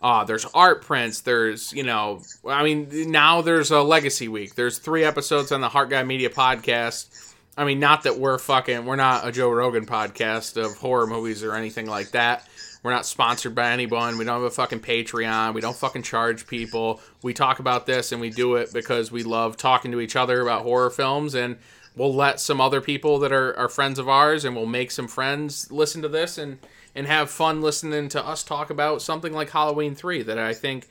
[0.00, 1.22] uh, there's art prints.
[1.22, 4.54] There's, you know, I mean, now there's a legacy week.
[4.54, 7.34] There's three episodes on the Heart Guy Media podcast.
[7.56, 11.42] I mean, not that we're fucking, we're not a Joe Rogan podcast of horror movies
[11.42, 12.46] or anything like that.
[12.84, 14.18] We're not sponsored by anyone.
[14.18, 15.52] We don't have a fucking Patreon.
[15.52, 17.00] We don't fucking charge people.
[17.22, 20.40] We talk about this and we do it because we love talking to each other
[20.40, 21.34] about horror films.
[21.34, 21.56] And
[21.98, 25.08] we'll let some other people that are, are friends of ours and we'll make some
[25.08, 26.58] friends listen to this and,
[26.94, 30.88] and have fun listening to us talk about something like Halloween 3 that I think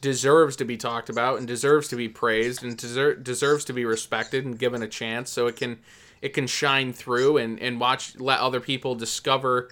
[0.00, 3.84] deserves to be talked about and deserves to be praised and deser- deserves to be
[3.84, 5.78] respected and given a chance so it can
[6.20, 9.68] it can shine through and, and watch let other people discover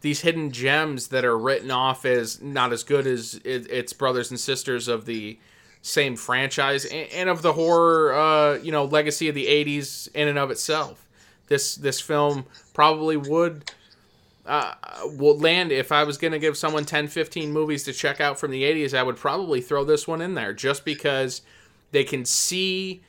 [0.00, 4.30] these hidden gems that are written off as not as good as it, its brothers
[4.30, 5.38] and sisters of the
[5.82, 10.28] same franchise and, and of the horror uh, you know legacy of the 80s in
[10.28, 11.08] and of itself
[11.48, 13.70] this this film probably would
[14.46, 14.74] uh,
[15.16, 18.38] will land if I was going to give someone 10, 15 movies to check out
[18.38, 21.42] from the 80s, I would probably throw this one in there just because
[21.92, 23.02] they can see,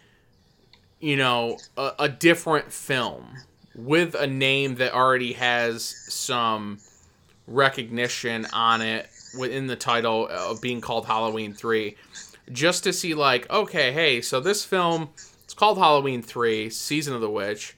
[0.99, 3.37] you know, a, a different film
[3.75, 6.79] with a name that already has some
[7.47, 9.09] recognition on it
[9.39, 11.95] within the title of being called Halloween 3.
[12.51, 15.09] Just to see, like, okay, hey, so this film,
[15.43, 17.75] it's called Halloween 3, Season of the Witch.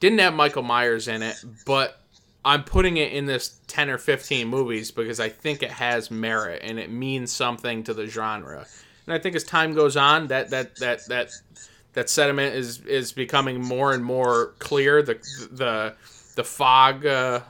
[0.00, 2.00] Didn't have Michael Myers in it, but
[2.44, 6.62] I'm putting it in this 10 or 15 movies because I think it has merit
[6.62, 8.66] and it means something to the genre.
[9.06, 11.30] And I think as time goes on, that that that that
[11.94, 15.02] that sentiment is is becoming more and more clear.
[15.02, 15.14] The
[15.50, 15.94] the
[16.36, 17.40] the fog, uh,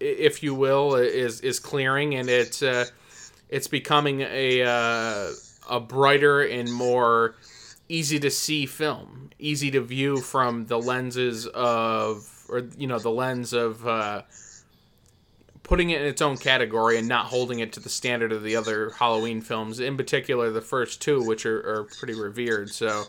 [0.00, 2.86] if you will, is is clearing, and it's uh,
[3.48, 5.30] it's becoming a uh,
[5.68, 7.34] a brighter and more
[7.88, 13.10] easy to see film, easy to view from the lenses of, or you know, the
[13.10, 14.22] lens of uh,
[15.62, 18.56] putting it in its own category and not holding it to the standard of the
[18.56, 22.70] other Halloween films, in particular the first two, which are, are pretty revered.
[22.70, 23.04] So.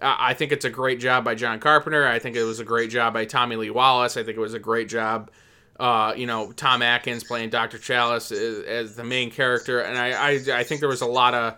[0.00, 2.06] I I think it's a great job by John Carpenter.
[2.06, 4.16] I think it was a great job by Tommy Lee Wallace.
[4.16, 5.30] I think it was a great job,
[5.82, 7.76] uh, you know, Tom Atkins playing Dr.
[7.76, 9.80] Challis as, as the main character.
[9.80, 10.30] And I, I,
[10.60, 11.54] I think there was a lot of,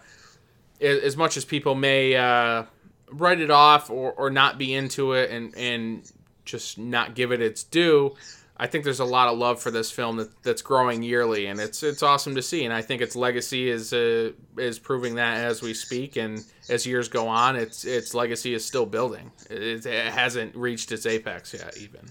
[0.80, 2.64] as much as people may uh,
[3.10, 6.10] write it off or, or not be into it and, and
[6.46, 8.16] just not give it its due,
[8.56, 11.58] I think there's a lot of love for this film that, that's growing yearly, and
[11.58, 12.64] it's it's awesome to see.
[12.64, 16.38] And I think its legacy is uh, is proving that as we speak, and
[16.70, 19.32] as years go on, its its legacy is still building.
[19.50, 22.08] It, it hasn't reached its apex yet, even.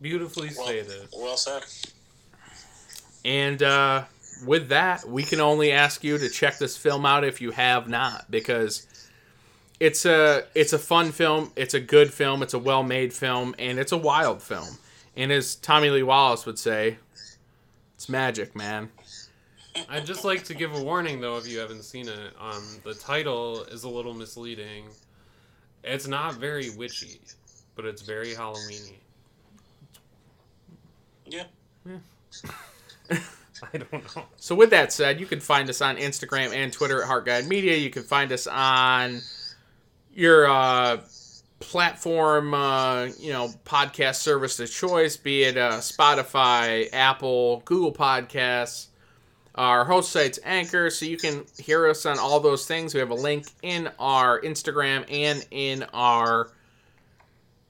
[0.00, 1.08] Beautifully Well, stated.
[1.12, 1.64] well said.
[3.24, 4.04] And uh,
[4.46, 7.88] with that, we can only ask you to check this film out if you have
[7.88, 8.86] not, because
[9.78, 13.54] it's a it's a fun film, it's a good film, it's a well made film,
[13.58, 14.78] and it's a wild film.
[15.16, 16.96] And as Tommy Lee Wallace would say,
[17.94, 18.90] it's magic, man.
[19.88, 22.32] I'd just like to give a warning though if you haven't seen it.
[22.40, 24.86] Um, the title is a little misleading.
[25.84, 27.20] It's not very witchy,
[27.76, 28.94] but it's very Halloweeny.
[31.30, 31.44] Yeah.
[33.72, 34.24] I don't know.
[34.36, 37.46] So with that said, you can find us on Instagram and Twitter at Heart Guide
[37.46, 37.76] Media.
[37.76, 39.20] You can find us on
[40.14, 40.98] your uh,
[41.60, 48.86] platform, uh, you know, podcast service of choice, be it uh, Spotify, Apple, Google Podcasts.
[49.56, 52.94] Our host site's Anchor, so you can hear us on all those things.
[52.94, 56.50] We have a link in our Instagram and in our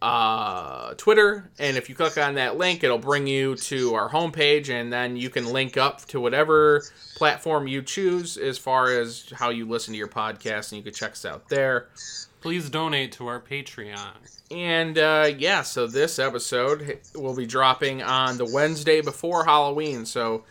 [0.03, 4.71] uh, Twitter, and if you click on that link, it'll bring you to our homepage,
[4.71, 6.83] and then you can link up to whatever
[7.17, 10.95] platform you choose as far as how you listen to your podcast, and you can
[10.95, 11.89] check us out there.
[12.41, 14.15] Please donate to our Patreon.
[14.51, 20.07] And uh, yeah, so this episode will be dropping on the Wednesday before Halloween.
[20.07, 20.45] So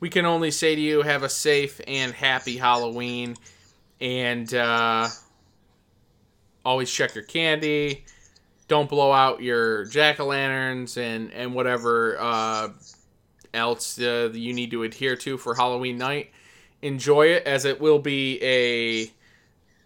[0.00, 3.36] we can only say to you, have a safe and happy Halloween.
[4.00, 5.08] And uh,
[6.64, 8.04] always check your candy.
[8.68, 12.68] Don't blow out your jack o' lanterns and, and whatever uh,
[13.54, 16.30] else uh, you need to adhere to for Halloween night.
[16.82, 19.10] Enjoy it as it will be a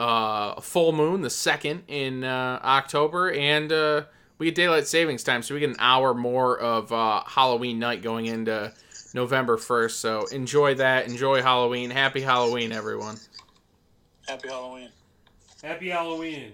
[0.03, 4.03] uh, full moon, the second in uh, October, and uh,
[4.39, 8.03] we get daylight savings time, so we get an hour more of uh, Halloween night
[8.03, 8.73] going into
[9.15, 10.01] November first.
[10.01, 11.07] So enjoy that.
[11.07, 11.91] Enjoy Halloween.
[11.91, 13.17] Happy Halloween, everyone.
[14.27, 14.89] Happy Halloween.
[15.63, 16.53] Happy Halloween.